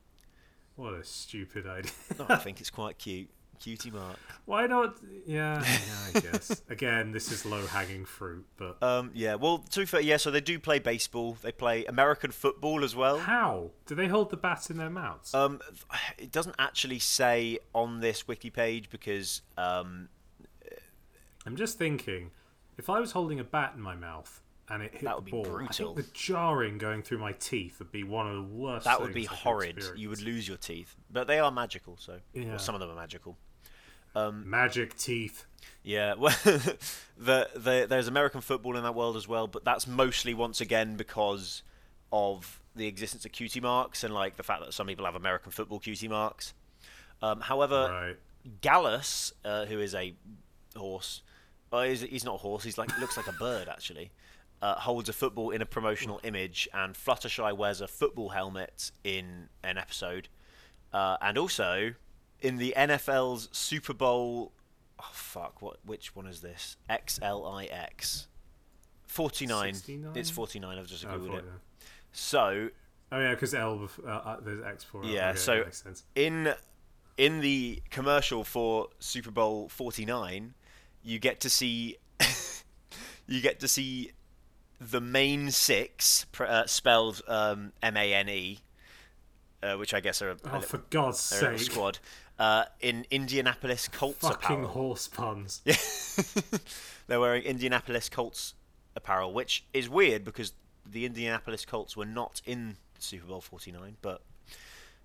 what 0.77 0.95
a 0.95 1.03
stupid 1.03 1.67
idea. 1.67 1.91
No, 2.17 2.27
I 2.29 2.37
think 2.37 2.61
it's 2.61 2.71
quite 2.71 2.97
cute. 2.97 3.29
Cutie 3.61 3.91
mark. 3.91 4.17
Why 4.47 4.67
not? 4.67 4.97
Yeah, 5.27 5.63
yeah 5.63 5.97
I 6.15 6.21
guess. 6.21 6.63
Again, 6.71 7.13
this 7.13 7.31
is 7.31 7.45
low 7.45 7.67
hanging 7.67 8.05
fruit, 8.07 8.47
but 8.57 8.83
Um, 8.83 9.11
yeah. 9.15 9.35
Well, 9.35 9.59
to 9.59 9.81
be 9.81 9.87
fair, 9.87 10.01
yeah. 10.01 10.17
So 10.17 10.31
they 10.31 10.41
do 10.41 10.59
play 10.59 10.79
baseball. 10.79 11.37
They 11.43 11.53
play 11.53 11.85
American 11.85 12.31
football 12.33 12.83
as 12.83 12.97
well. 12.97 13.19
how 13.19 13.71
do 13.87 13.95
they 13.95 14.09
hold 14.09 14.31
the 14.31 14.37
bat 14.39 14.71
in 14.71 14.79
their 14.79 14.91
mouths? 14.91 15.35
Um, 15.35 15.61
it 16.19 16.33
doesn't 16.33 16.57
actually 16.59 16.99
say 17.01 17.59
on 17.75 18.01
this 18.01 18.27
wiki 18.27 18.49
page 18.51 18.89
because 18.91 19.43
um, 19.59 20.09
I'm 21.47 21.57
just 21.57 21.79
thinking, 21.79 22.31
if 22.79 22.89
I 22.91 22.99
was 23.01 23.13
holding 23.13 23.41
a 23.41 23.45
bat 23.45 23.73
in 23.77 23.83
my 23.83 23.95
mouth 23.95 24.43
and 24.69 24.83
it 24.83 24.93
hit 24.93 25.03
That 25.03 25.11
the 25.11 25.17
would 25.17 25.25
be 25.25 25.31
ball, 25.33 25.47
I 25.47 25.49
brutal. 25.51 25.95
think 25.95 26.07
the 26.07 26.13
jarring 26.15 26.79
going 26.79 27.03
through 27.03 27.19
my 27.19 27.33
teeth 27.33 27.79
would 27.79 27.91
be 27.93 28.05
one 28.05 28.27
of 28.29 28.37
the 28.37 28.43
worst. 28.55 28.85
that 28.85 29.01
would 29.01 29.13
be 29.13 29.29
I 29.29 29.35
horrid. 29.35 29.83
You 29.97 30.09
would 30.11 30.23
lose 30.23 30.47
your 30.49 30.57
teeth, 30.57 30.97
but 31.11 31.27
they 31.27 31.39
are 31.41 31.51
magical. 31.51 31.97
So 31.99 32.21
Yeah. 32.33 32.51
well, 32.51 32.59
some 32.59 32.75
of 32.75 32.81
them 32.81 32.91
are 32.91 32.95
magical. 32.95 33.37
Magic 34.15 34.97
teeth. 34.97 35.47
Yeah, 35.83 36.15
well, 36.19 36.37
the, 36.45 37.49
the, 37.55 37.87
there's 37.89 38.09
American 38.09 38.41
football 38.41 38.77
in 38.77 38.83
that 38.83 38.95
world 38.95 39.17
as 39.17 39.27
well, 39.27 39.47
but 39.47 39.65
that's 39.65 39.87
mostly 39.87 40.35
once 40.35 40.61
again 40.61 40.97
because 40.97 41.63
of 42.13 42.61
the 42.75 42.87
existence 42.87 43.25
of 43.25 43.33
cutie 43.33 43.61
marks 43.61 44.05
and 44.05 44.13
like 44.15 44.37
the 44.37 44.43
fact 44.43 44.63
that 44.65 44.73
some 44.73 44.87
people 44.87 45.05
have 45.05 45.15
American 45.15 45.53
football 45.53 45.79
cutie 45.79 46.09
marks. 46.09 46.55
Um, 47.23 47.41
however, 47.41 47.89
right. 47.91 48.17
Gallus, 48.61 49.33
uh, 49.45 49.67
who 49.67 49.81
is 49.81 49.95
a 49.95 50.15
horse, 50.77 51.23
uh, 51.73 51.83
he's, 51.83 52.01
he's 52.03 52.25
not 52.25 52.37
a 52.37 52.39
horse. 52.39 52.65
He's 52.65 52.79
like 52.79 52.97
looks 52.99 53.17
like 53.17 53.29
a 53.29 53.33
bird 53.33 53.69
actually. 53.69 54.11
Uh, 54.63 54.75
holds 54.75 55.09
a 55.09 55.13
football 55.13 55.51
in 55.51 55.63
a 55.63 55.67
promotional 55.67 56.21
image, 56.23 56.69
and 56.75 56.95
Fluttershy 56.95 57.57
wears 57.57 57.81
a 57.81 57.89
football 57.89 58.29
helmet 58.29 58.91
in 59.05 59.49
an 59.65 59.79
episode, 59.79 60.29
uh, 60.93 61.17
and 61.23 61.39
also 61.39 61.95
in 62.43 62.57
the 62.59 62.75
NFL's 62.77 63.49
Super 63.53 63.95
Bowl. 63.95 64.53
Oh 64.99 65.09
fuck! 65.13 65.63
What? 65.63 65.79
Which 65.85 66.15
one 66.15 66.27
is 66.27 66.41
this? 66.41 66.77
XLIX. 66.89 68.27
Forty 69.07 69.47
nine. 69.47 69.75
69? 69.75 70.13
It's 70.17 70.31
forty 70.31 70.59
nine. 70.61 70.79
I've 70.79 70.87
just 70.87 71.05
Oh, 71.05 71.09
googled 71.09 71.27
thought- 71.29 71.39
it. 71.39 71.45
So 72.13 72.69
oh 73.13 73.19
yeah, 73.21 73.31
because 73.35 73.55
L. 73.55 73.89
Uh, 74.05 74.09
uh, 74.11 74.41
there's 74.41 74.63
X 74.65 74.85
for 74.85 75.03
it. 75.03 75.09
Yeah, 75.11 75.31
Okay, 75.31 75.39
so- 75.39 75.65
in 76.15 76.55
in 77.17 77.41
the 77.41 77.83
commercial 77.91 78.45
for 78.45 78.89
Super 78.99 79.31
Bowl 79.31 79.69
49, 79.69 80.55
you 81.03 81.19
get 81.19 81.41
to 81.41 81.51
see 81.51 81.97
you 83.27 83.41
get 83.41 83.61
to 83.61 83.69
see 83.69 84.13
the 84.81 85.01
main 85.01 85.51
six 85.51 86.27
uh, 86.39 86.67
spelled 86.67 87.21
um, 87.29 87.73
M 87.83 87.97
A 87.97 88.15
N 88.15 88.29
E, 88.29 88.61
uh, 89.63 89.75
which 89.77 89.93
I 89.93 90.01
guess 90.01 90.23
are 90.23 90.31
a, 90.31 90.35
a 90.35 90.37
Oh, 90.45 90.53
little- 90.53 90.61
for 90.63 90.79
God's 90.91 91.19
a 91.33 91.35
sake! 91.57 91.59
squad 91.59 91.99
uh, 92.41 92.65
in 92.81 93.07
Indianapolis 93.11 93.87
Colts 93.87 94.21
Fucking 94.21 94.45
apparel. 94.45 94.69
horse 94.69 95.07
puns. 95.07 95.61
Yeah. 95.65 95.77
They're 97.07 97.21
wearing 97.21 97.43
Indianapolis 97.43 98.09
Colts 98.09 98.55
apparel, 98.97 99.33
which 99.33 99.65
is 99.75 99.89
weird 99.89 100.25
because 100.25 100.55
the 100.91 101.05
Indianapolis 101.05 101.65
Colts 101.67 101.97
were 101.97 102.07
not 102.07 102.41
in 102.47 102.77
Super 102.99 103.27
Bowl 103.27 103.41
49, 103.43 103.99
but 104.01 104.23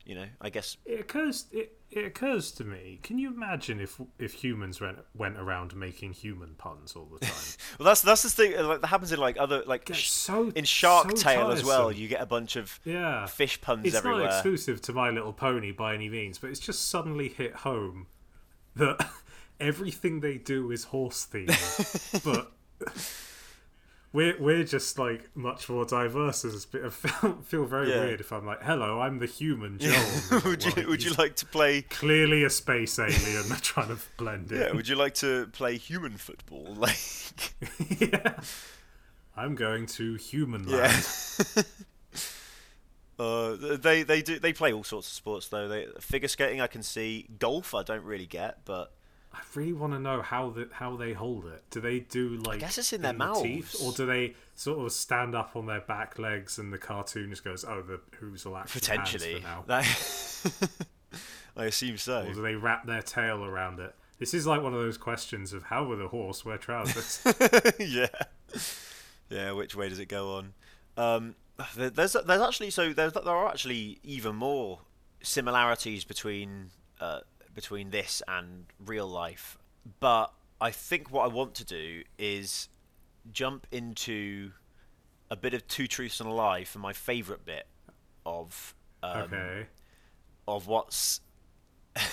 you 0.06 0.16
know, 0.16 0.26
I 0.40 0.50
guess 0.50 0.78
It 0.86 1.00
occurs. 1.00 1.46
It, 1.52 1.74
it 1.92 2.06
occurs 2.06 2.52
to 2.54 2.64
me. 2.64 3.00
Can 3.04 3.18
you 3.18 3.30
imagine 3.34 3.80
if 3.80 4.00
if 4.20 4.34
humans 4.34 4.80
went 4.80 5.00
went 5.16 5.38
around 5.38 5.76
making 5.76 6.14
human 6.14 6.56
puns 6.56 6.94
all 6.96 7.06
the 7.06 7.26
time? 7.26 7.34
Well, 7.80 7.88
that's 7.88 8.02
that's 8.02 8.24
the 8.24 8.30
thing 8.30 8.58
uh, 8.58 8.64
like, 8.68 8.82
that 8.82 8.88
happens 8.88 9.12
in 9.12 9.20
like 9.20 9.38
other 9.40 9.64
like 9.66 9.90
sh- 9.94 10.10
so 10.10 10.50
in 10.56 10.64
Shark 10.66 11.12
so 11.12 11.24
Tale 11.24 11.52
as 11.52 11.64
well. 11.64 11.92
You 11.92 12.08
get 12.08 12.22
a 12.22 12.26
bunch 12.26 12.56
of 12.56 12.80
Yeah. 12.86 13.26
fish 13.26 13.60
puns 13.62 13.86
It's 13.86 13.96
everywhere. 13.96 14.26
not 14.26 14.34
exclusive 14.34 14.82
to 14.84 14.94
My 14.94 15.10
Little 15.10 15.34
Pony 15.34 15.72
by 15.72 15.94
any 15.96 16.10
means, 16.10 16.38
but 16.38 16.50
it's 16.52 16.60
just 16.60 16.88
suddenly 16.90 17.30
hit 17.30 17.54
home 17.56 18.08
that 18.76 19.10
everything 19.60 20.20
they 20.20 20.38
do 20.38 20.72
is 20.72 20.86
horse 20.86 21.28
themed. 21.32 22.24
but 22.24 22.52
we're 24.16 24.38
we're 24.42 24.64
just 24.64 24.98
like 24.98 25.30
much 25.36 25.68
more 25.70 25.86
diverse 25.86 26.46
as 26.46 26.64
a 26.64 26.68
bit. 26.68 26.86
I 26.86 26.90
feel, 27.02 27.34
feel 27.44 27.66
very 27.66 27.90
Yeah. 27.92 28.06
weird 28.06 28.22
if 28.22 28.32
I'm 28.32 28.46
like, 28.46 28.64
"Hello, 28.64 29.02
I'm 29.02 29.20
the 29.20 29.26
human 29.28 29.78
Joel." 29.80 30.42
would 30.46 30.64
you 30.66 30.88
would 30.88 31.04
you 31.04 31.12
like 31.14 31.36
to 31.38 31.46
play? 31.46 31.82
clearly 31.84 32.44
a 32.44 32.50
space 32.50 32.98
alien 32.98 33.44
trying 33.62 33.90
to 33.90 33.98
blend 34.18 34.52
in? 34.52 34.60
Yeah, 34.62 34.72
would 34.72 34.88
you 34.88 34.96
like 34.96 35.14
to 35.16 35.48
play 35.48 35.78
human 35.78 36.14
football? 36.18 36.74
Like, 36.76 36.98
yeah. 38.00 38.40
I'm 39.38 39.56
going 39.56 39.86
to 39.88 40.16
human 40.16 40.66
land. 40.66 41.08
yeah. 41.56 41.64
Uh, 43.18 43.56
they 43.78 44.04
they 44.04 44.22
do 44.22 44.40
they 44.40 44.52
play 44.52 44.74
all 44.74 44.84
sorts 44.84 45.08
of 45.08 45.14
sports 45.14 45.48
though. 45.48 45.68
They 45.70 45.88
figure 46.02 46.28
skating 46.28 46.60
I 46.60 46.68
can 46.68 46.84
see 46.84 47.28
golf 47.40 47.74
I 47.74 47.82
don't 47.84 48.04
really 48.04 48.26
get, 48.26 48.66
but 48.66 48.92
I 49.36 49.40
really 49.54 49.74
want 49.74 49.94
to 49.94 50.00
know 50.00 50.22
how 50.22 50.50
the, 50.52 50.70
how 50.72 50.96
they 50.96 51.12
hold 51.14 51.46
it. 51.46 51.64
Do 51.70 51.82
they 51.82 52.00
do 52.00 52.38
like 52.38 52.58
I 52.58 52.60
guess 52.62 52.78
it's 52.78 52.94
in 52.94 53.02
their 53.02 53.14
the 53.14 53.34
teeth, 53.42 53.74
mouths. 53.74 53.84
or 53.84 53.92
do 53.92 54.06
they 54.06 54.34
sort 54.56 54.80
of 54.86 54.92
stand 54.92 55.36
up 55.36 55.56
on 55.56 55.66
their 55.66 55.82
back 55.82 56.18
legs 56.18 56.58
and 56.58 56.72
the 56.72 56.78
cartoon 56.78 57.30
just 57.30 57.44
goes, 57.44 57.66
"Oh, 57.66 57.82
the 57.82 58.00
hooves 58.20 58.46
will 58.46 58.56
actually 58.58 58.80
Potentially. 58.80 59.42
for 59.42 59.48
now," 59.48 59.66
I 61.58 61.66
assume 61.66 61.98
so. 61.98 62.22
or 62.28 62.34
do 62.34 62.42
they 62.42 62.56
wrap 62.56 62.86
their 62.86 63.02
tail 63.02 63.44
around 63.44 63.80
it? 63.80 63.94
This 64.20 64.34
is 64.34 64.48
like 64.48 64.62
one 64.62 64.74
of 64.74 64.80
those 64.80 64.98
questions 64.98 65.52
of 65.52 65.64
how 65.64 65.86
would 65.86 66.02
a 66.02 66.08
horse 66.08 66.46
wear 66.46 66.58
trousers? 66.58 67.22
yeah. 67.80 68.08
Yeah, 69.30 69.52
which 69.52 69.76
way 69.76 69.90
does 69.90 70.00
it 70.00 70.08
go 70.08 70.36
on? 70.36 70.54
Um, 70.98 71.36
there's 71.76 72.14
there's 72.14 72.42
actually 72.42 72.70
so 72.70 72.94
there's 72.94 73.14
there 73.14 73.28
are 73.28 73.48
actually 73.50 74.00
even 74.04 74.36
more 74.36 74.80
similarities 75.22 76.04
between 76.06 76.70
uh, 77.02 77.22
between 77.56 77.90
this 77.90 78.22
and 78.28 78.66
real 78.86 79.08
life. 79.08 79.58
But 80.00 80.32
I 80.62 80.72
think 80.72 81.12
what 81.12 81.24
I 81.24 81.34
want 81.34 81.56
to 81.56 81.66
do 81.66 82.04
is 82.20 82.70
jump 83.32 83.66
into 83.72 84.52
a 85.32 85.36
bit 85.36 85.54
of 85.54 85.68
two 85.68 85.88
truths 85.88 86.20
and 86.20 86.30
a 86.30 86.34
lie 86.34 86.64
for 86.64 86.80
my 86.80 86.94
favourite 86.94 87.46
bit 87.46 87.66
of 88.26 88.76
um, 89.02 89.22
okay. 89.24 89.68
of 90.48 90.68
what's 90.68 91.22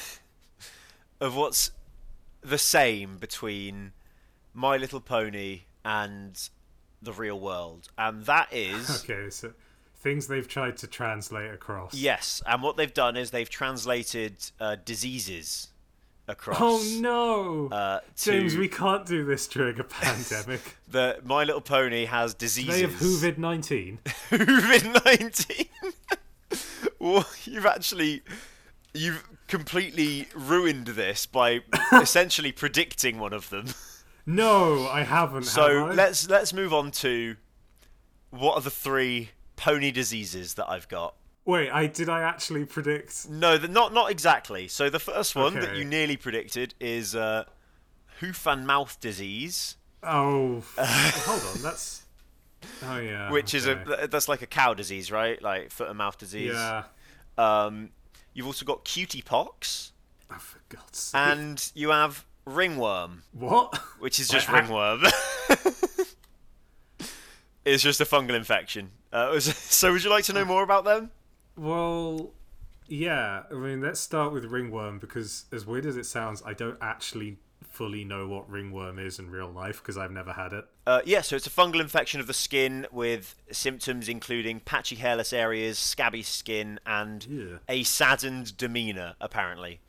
of 1.20 1.36
what's 1.36 1.72
the 2.40 2.58
same 2.58 3.16
between 3.18 3.92
My 4.54 4.76
Little 4.76 5.00
Pony 5.00 5.62
and 5.84 6.48
the 7.00 7.12
real 7.12 7.38
world, 7.38 7.88
and 7.98 8.24
that 8.26 8.48
is 8.52 9.04
Okay, 9.10 9.30
so 9.30 9.52
things 10.02 10.26
they've 10.26 10.48
tried 10.48 10.76
to 10.78 10.86
translate 10.86 11.50
across. 11.52 11.94
yes. 11.94 12.42
And 12.46 12.62
what 12.62 12.76
they've 12.76 12.92
done 12.92 13.16
is 13.16 13.30
they've 13.30 13.48
translated 13.48 14.34
uh, 14.60 14.76
diseases 14.84 15.68
across. 16.28 16.58
Oh 16.60 16.82
no, 17.00 17.68
Uh, 17.74 18.00
James, 18.16 18.56
we 18.56 18.68
can't 18.68 19.06
do 19.06 19.24
this 19.24 19.46
during 19.46 19.78
a 19.80 19.84
pandemic. 20.02 20.76
the 20.88 21.20
My 21.24 21.44
Little 21.44 21.60
Pony 21.60 22.04
has 22.06 22.34
diseases. 22.34 22.74
they 22.74 22.80
have 22.82 22.92
Hoovid 23.00 23.38
nineteen. 23.38 23.98
COVID 24.30 25.04
nineteen. 25.04 25.66
well, 26.98 27.26
you've 27.44 27.66
actually 27.66 28.22
you've 28.94 29.22
completely 29.48 30.28
ruined 30.34 30.86
this 30.88 31.26
by 31.26 31.60
essentially 31.92 32.52
predicting 32.52 33.18
one 33.18 33.32
of 33.32 33.50
them. 33.50 33.66
No, 34.26 34.88
I 34.88 35.02
haven't. 35.02 35.44
So 35.44 35.80
have 35.80 35.90
I? 35.90 35.94
let's 35.94 36.28
let's 36.28 36.52
move 36.52 36.72
on 36.72 36.90
to 36.92 37.36
what 38.30 38.54
are 38.54 38.60
the 38.62 38.70
three 38.70 39.30
pony 39.56 39.90
diseases 39.90 40.54
that 40.54 40.68
I've 40.68 40.88
got. 40.88 41.14
wait. 41.44 41.70
I 41.70 41.86
did 41.86 42.08
I 42.08 42.22
actually 42.22 42.64
predict? 42.64 43.28
No, 43.28 43.58
the, 43.58 43.68
not 43.68 43.92
not 43.92 44.10
exactly. 44.10 44.68
So 44.68 44.88
the 44.90 44.98
first 45.00 45.34
one 45.34 45.54
that 45.54 45.76
you 45.76 45.84
nearly 45.84 46.16
predicted 46.16 46.74
is 46.80 47.14
uh, 47.14 47.44
hoof 48.20 48.46
and 48.46 48.66
mouth 48.66 48.98
disease, 49.00 49.76
Oh, 50.02 50.62
hold 50.78 51.42
on. 51.56 51.62
That's. 51.62 52.02
Oh 52.84 52.98
yeah. 52.98 53.30
which 53.32 53.54
is 53.54 53.66
okay. 53.66 54.04
a 54.04 54.06
that's 54.08 54.28
like 54.28 54.42
a 54.42 54.46
cow 54.46 54.72
disease, 54.74 55.10
right? 55.10 55.40
Like 55.42 55.70
foot 55.70 55.88
and 55.88 55.98
mouth 55.98 56.16
disease. 56.18 56.54
Yeah. 56.54 56.84
Um, 57.38 57.90
you've 58.34 58.46
also 58.46 58.64
got 58.64 58.84
cutie 58.84 59.22
pox, 59.22 59.92
Oh, 60.30 60.36
for 60.38 60.60
God's 60.68 60.98
sake. 60.98 61.20
and 61.20 61.72
you 61.74 61.90
have 61.90 62.24
ringworm, 62.44 63.22
what? 63.32 63.76
which 63.98 64.18
is 64.20 64.28
just 64.36 64.48
I- 64.48 64.58
ringworm. 64.60 65.02
it's 67.64 67.82
just 67.82 68.00
a 68.00 68.04
fungal 68.04 68.34
infection. 68.34 68.90
Uh, 69.12 69.38
so, 69.40 69.92
would 69.92 70.04
you 70.04 70.10
like 70.10 70.24
to 70.24 70.32
know 70.32 70.44
more 70.44 70.62
about 70.62 70.84
them? 70.84 71.10
Well, 71.56 72.32
yeah. 72.88 73.42
I 73.50 73.54
mean, 73.54 73.80
let's 73.80 74.00
start 74.00 74.32
with 74.32 74.44
ringworm 74.46 74.98
because, 74.98 75.44
as 75.52 75.66
weird 75.66 75.86
as 75.86 75.96
it 75.96 76.06
sounds, 76.06 76.42
I 76.44 76.52
don't 76.54 76.78
actually 76.80 77.38
fully 77.62 78.04
know 78.04 78.28
what 78.28 78.50
ringworm 78.50 78.98
is 78.98 79.18
in 79.18 79.30
real 79.30 79.48
life 79.50 79.80
because 79.82 79.96
I've 79.96 80.10
never 80.10 80.32
had 80.32 80.52
it. 80.52 80.66
Uh, 80.86 81.00
yeah, 81.06 81.22
so 81.22 81.36
it's 81.36 81.46
a 81.46 81.50
fungal 81.50 81.80
infection 81.80 82.20
of 82.20 82.26
the 82.26 82.34
skin 82.34 82.86
with 82.92 83.34
symptoms 83.50 84.08
including 84.10 84.60
patchy 84.60 84.96
hairless 84.96 85.32
areas, 85.32 85.78
scabby 85.78 86.22
skin, 86.22 86.78
and 86.84 87.24
Yeah. 87.26 87.58
a 87.68 87.82
saddened 87.84 88.56
demeanour, 88.58 89.14
apparently. 89.20 89.80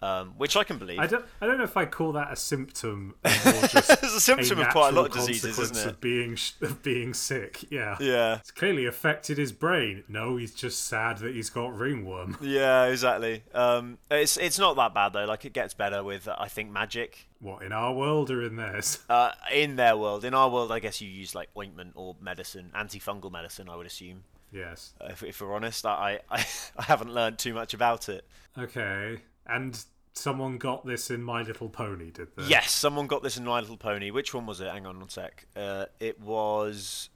Um, 0.00 0.34
which 0.36 0.56
I 0.56 0.62
can 0.62 0.78
believe. 0.78 1.00
I 1.00 1.08
don't. 1.08 1.24
I 1.40 1.46
don't 1.46 1.58
know 1.58 1.64
if 1.64 1.76
I 1.76 1.84
call 1.84 2.12
that 2.12 2.32
a 2.32 2.36
symptom. 2.36 3.16
Or 3.24 3.30
just 3.68 3.90
it's 3.90 4.14
a 4.14 4.20
symptom 4.20 4.60
of 4.60 4.68
quite 4.68 4.90
a 4.90 4.96
lot 4.96 5.06
of 5.06 5.12
diseases, 5.12 5.58
isn't 5.58 5.76
it? 5.76 5.86
Of 5.86 6.00
being 6.00 6.38
of 6.62 6.82
being 6.84 7.14
sick. 7.14 7.64
Yeah. 7.68 7.96
Yeah. 7.98 8.36
It's 8.36 8.52
clearly 8.52 8.86
affected 8.86 9.38
his 9.38 9.50
brain. 9.50 10.04
No, 10.08 10.36
he's 10.36 10.54
just 10.54 10.86
sad 10.86 11.18
that 11.18 11.34
he's 11.34 11.50
got 11.50 11.76
ringworm. 11.76 12.36
Yeah, 12.48 12.86
exactly. 12.86 13.42
Um, 13.52 13.98
it's 14.10 14.36
it's 14.36 14.58
not 14.58 14.76
that 14.76 14.94
bad 14.94 15.12
though. 15.12 15.24
Like 15.24 15.44
it 15.44 15.52
gets 15.52 15.74
better 15.74 16.04
with 16.04 16.28
I 16.28 16.46
think 16.46 16.70
magic. 16.70 17.26
What 17.40 17.62
in 17.62 17.72
our 17.72 17.92
world 17.92 18.30
or 18.30 18.42
in 18.42 18.56
theirs? 18.56 19.00
Uh, 19.08 19.32
in 19.52 19.76
their 19.76 19.96
world, 19.96 20.24
in 20.24 20.32
our 20.32 20.48
world, 20.48 20.70
I 20.72 20.78
guess 20.78 21.00
you 21.00 21.08
use 21.08 21.34
like 21.34 21.48
ointment 21.56 21.92
or 21.96 22.16
medicine, 22.20 22.70
antifungal 22.74 23.30
medicine. 23.32 23.68
I 23.68 23.76
would 23.76 23.86
assume. 23.86 24.22
Yes. 24.52 24.94
Uh, 25.00 25.08
if, 25.10 25.22
if 25.22 25.40
we're 25.40 25.54
honest, 25.54 25.84
I, 25.84 26.20
I 26.30 26.46
I 26.76 26.82
haven't 26.84 27.12
learned 27.12 27.38
too 27.38 27.52
much 27.52 27.74
about 27.74 28.08
it. 28.08 28.24
Okay. 28.56 29.20
And 29.48 29.82
someone 30.12 30.58
got 30.58 30.84
this 30.86 31.10
in 31.10 31.22
My 31.22 31.42
Little 31.42 31.68
Pony, 31.68 32.10
did 32.10 32.28
they? 32.36 32.44
Yes, 32.44 32.70
someone 32.72 33.06
got 33.06 33.22
this 33.22 33.36
in 33.36 33.44
My 33.44 33.60
Little 33.60 33.76
Pony. 33.76 34.10
Which 34.10 34.34
one 34.34 34.46
was 34.46 34.60
it? 34.60 34.68
Hang 34.70 34.86
on 34.86 34.98
one 34.98 35.08
sec. 35.08 35.46
Uh, 35.56 35.86
it 36.00 36.20
was 36.20 37.08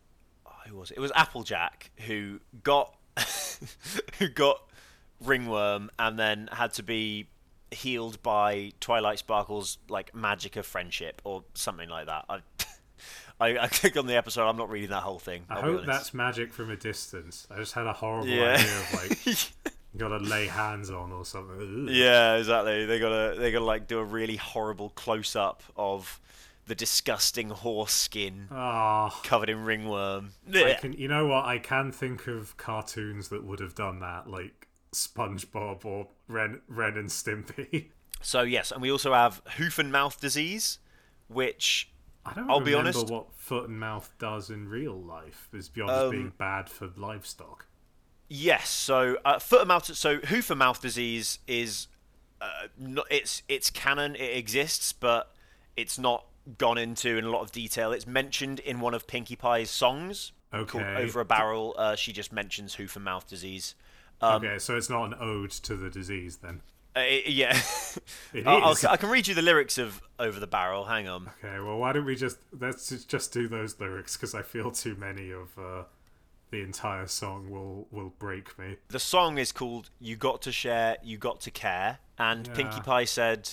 oh, 0.46 0.50
who 0.68 0.76
was 0.76 0.90
it? 0.90 0.96
It 0.96 1.00
was 1.00 1.12
Applejack 1.14 1.90
who 2.06 2.40
got 2.62 2.94
who 4.18 4.28
got 4.28 4.62
ringworm 5.20 5.90
and 5.98 6.18
then 6.18 6.48
had 6.52 6.72
to 6.74 6.82
be 6.82 7.28
healed 7.70 8.22
by 8.22 8.72
Twilight 8.80 9.18
Sparkle's 9.18 9.78
like 9.88 10.14
magic 10.14 10.56
of 10.56 10.66
friendship 10.66 11.20
or 11.24 11.44
something 11.54 11.88
like 11.88 12.06
that. 12.06 12.24
I 12.28 12.38
I, 13.40 13.58
I 13.58 13.68
clicked 13.68 13.96
on 13.96 14.06
the 14.06 14.14
episode. 14.16 14.46
I'm 14.48 14.56
not 14.56 14.70
reading 14.70 14.90
that 14.90 15.02
whole 15.02 15.18
thing. 15.18 15.44
I 15.50 15.56
I'll 15.56 15.62
be 15.62 15.76
hope 15.78 15.86
that's 15.86 16.14
magic 16.14 16.52
from 16.52 16.70
a 16.70 16.76
distance. 16.76 17.46
I 17.50 17.56
just 17.56 17.72
had 17.72 17.86
a 17.86 17.92
horrible 17.92 18.28
Yeah. 18.28 18.52
idea 18.54 18.78
of 18.78 18.94
like 18.94 19.52
gotta 19.96 20.18
lay 20.18 20.46
hands 20.46 20.90
on 20.90 21.12
or 21.12 21.24
something. 21.24 21.88
Yeah, 21.90 22.36
exactly. 22.36 22.86
They 22.86 22.98
gotta 22.98 23.36
they 23.38 23.52
gotta 23.52 23.64
like 23.64 23.86
do 23.86 23.98
a 23.98 24.04
really 24.04 24.36
horrible 24.36 24.90
close 24.90 25.36
up 25.36 25.62
of 25.76 26.20
the 26.66 26.74
disgusting 26.76 27.50
horse 27.50 27.92
skin 27.92 28.46
Ah, 28.50 29.10
covered 29.24 29.48
in 29.50 29.64
ringworm. 29.64 30.30
I 30.54 30.74
can. 30.80 30.92
You 30.92 31.08
know 31.08 31.26
what? 31.26 31.44
I 31.44 31.58
can 31.58 31.90
think 31.92 32.26
of 32.28 32.56
cartoons 32.56 33.28
that 33.30 33.44
would 33.44 33.58
have 33.60 33.74
done 33.74 33.98
that, 34.00 34.28
like 34.28 34.68
SpongeBob 34.94 35.84
or 35.84 36.08
Ren, 36.28 36.60
Ren 36.68 36.96
and 36.96 37.08
Stimpy. 37.08 37.90
So 38.24 38.42
yes, 38.42 38.70
and 38.70 38.80
we 38.80 38.92
also 38.92 39.12
have 39.12 39.42
hoof 39.56 39.80
and 39.80 39.90
mouth 39.90 40.20
disease, 40.20 40.78
which 41.26 41.90
I 42.24 42.32
don't 42.34 42.48
I'll 42.48 42.60
be 42.60 42.72
honest- 42.74 43.10
what 43.10 43.34
foot 43.34 43.68
and 43.68 43.80
mouth 43.80 44.12
does 44.20 44.48
in 44.48 44.68
real 44.68 44.94
life. 44.96 45.48
Is 45.52 45.68
beyond 45.68 45.90
Um, 45.90 46.10
being 46.12 46.32
bad 46.38 46.70
for 46.70 46.88
livestock. 46.96 47.66
Yes, 48.32 48.68
so 48.68 49.16
uh, 49.24 49.38
foot 49.38 49.60
and 49.60 49.68
mouth. 49.68 49.84
So 49.96 50.16
hoof 50.18 50.50
and 50.50 50.58
mouth 50.58 50.80
disease 50.80 51.38
is 51.46 51.88
uh, 52.40 52.46
not, 52.78 53.06
it's 53.10 53.42
it's 53.48 53.70
canon. 53.70 54.16
It 54.16 54.36
exists, 54.36 54.92
but 54.92 55.32
it's 55.76 55.98
not 55.98 56.24
gone 56.58 56.78
into 56.78 57.16
in 57.18 57.24
a 57.24 57.30
lot 57.30 57.42
of 57.42 57.52
detail. 57.52 57.92
It's 57.92 58.06
mentioned 58.06 58.58
in 58.60 58.80
one 58.80 58.94
of 58.94 59.06
Pinkie 59.06 59.36
Pie's 59.36 59.70
songs 59.70 60.32
called 60.50 60.70
Okay. 60.74 60.96
"Over 61.02 61.20
a 61.20 61.24
Barrel." 61.24 61.74
Uh, 61.78 61.94
she 61.96 62.12
just 62.12 62.32
mentions 62.32 62.74
hoof 62.74 62.96
and 62.96 63.04
mouth 63.04 63.28
disease. 63.28 63.74
Um, 64.20 64.44
okay, 64.44 64.58
so 64.58 64.76
it's 64.76 64.88
not 64.90 65.04
an 65.04 65.14
ode 65.20 65.50
to 65.50 65.76
the 65.76 65.90
disease 65.90 66.36
then. 66.38 66.62
Uh, 66.94 67.00
it- 67.00 67.28
yeah, 67.32 67.58
It 68.34 68.46
I'll- 68.46 68.62
I'll- 68.64 68.72
is. 68.72 68.84
I 68.84 68.96
can 68.96 69.08
read 69.10 69.26
you 69.26 69.34
the 69.34 69.42
lyrics 69.42 69.78
of 69.78 70.02
"Over 70.18 70.38
the 70.40 70.46
Barrel." 70.46 70.84
Hang 70.86 71.08
on. 71.08 71.30
Okay, 71.44 71.58
well, 71.60 71.78
why 71.78 71.92
don't 71.92 72.04
we 72.04 72.14
just 72.16 72.38
let's 72.58 72.88
just- 72.88 73.08
just 73.08 73.32
do 73.32 73.48
those 73.48 73.78
lyrics 73.80 74.16
because 74.16 74.34
I 74.34 74.42
feel 74.42 74.70
too 74.70 74.94
many 74.96 75.30
of 75.32 75.58
uh, 75.58 75.84
the 76.52 76.60
entire 76.62 77.08
song 77.08 77.50
will 77.50 77.88
will 77.90 78.12
break 78.20 78.56
me. 78.58 78.76
The 78.88 79.00
song 79.00 79.38
is 79.38 79.50
called 79.50 79.90
"You 79.98 80.14
Got 80.14 80.42
to 80.42 80.52
Share, 80.52 80.98
You 81.02 81.18
Got 81.18 81.40
to 81.40 81.50
Care," 81.50 81.98
and 82.18 82.52
Pinkie 82.54 82.80
Pie 82.82 83.06
said, 83.06 83.50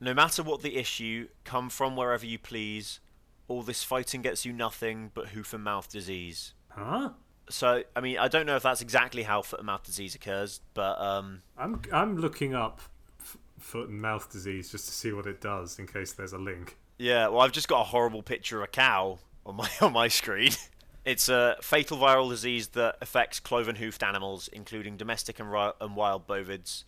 "No 0.00 0.12
matter 0.12 0.42
what 0.42 0.60
the 0.60 0.76
issue, 0.76 1.28
come 1.44 1.70
from 1.70 1.96
wherever 1.96 2.26
you 2.26 2.38
please. 2.38 3.00
All 3.48 3.62
this 3.62 3.82
fighting 3.84 4.22
gets 4.22 4.44
you 4.44 4.52
nothing 4.52 5.12
but 5.14 5.28
hoof 5.28 5.54
and 5.54 5.64
mouth 5.64 5.88
disease." 5.90 6.52
Huh? 6.70 7.10
So, 7.48 7.84
I 7.94 8.00
mean, 8.00 8.18
I 8.18 8.26
don't 8.26 8.44
know 8.44 8.56
if 8.56 8.64
that's 8.64 8.80
exactly 8.82 9.22
how 9.22 9.40
foot 9.40 9.60
and 9.60 9.66
mouth 9.66 9.84
disease 9.84 10.16
occurs, 10.16 10.60
but 10.74 11.00
um, 11.00 11.42
I'm 11.56 11.80
I'm 11.92 12.16
looking 12.18 12.54
up 12.54 12.80
f- 13.20 13.38
foot 13.60 13.88
and 13.88 14.02
mouth 14.02 14.30
disease 14.32 14.68
just 14.70 14.86
to 14.86 14.92
see 14.92 15.12
what 15.12 15.26
it 15.28 15.40
does 15.40 15.78
in 15.78 15.86
case 15.86 16.12
there's 16.12 16.32
a 16.32 16.38
link. 16.38 16.76
yeah. 16.98 17.28
Well, 17.28 17.40
I've 17.42 17.52
just 17.52 17.68
got 17.68 17.82
a 17.82 17.84
horrible 17.84 18.22
picture 18.24 18.58
of 18.58 18.64
a 18.64 18.66
cow 18.66 19.20
on 19.46 19.54
my 19.54 19.70
on 19.80 19.92
my 19.92 20.08
screen. 20.08 20.50
It's 21.06 21.28
a 21.28 21.56
fatal 21.62 21.96
viral 21.98 22.28
disease 22.28 22.68
that 22.70 22.96
affects 23.00 23.38
cloven-hoofed 23.40 24.02
animals, 24.02 24.48
including 24.52 24.96
domestic 24.96 25.38
and, 25.38 25.50
ri- 25.50 25.72
and 25.80 25.94
wild 25.96 26.26
bovids. 26.26 26.82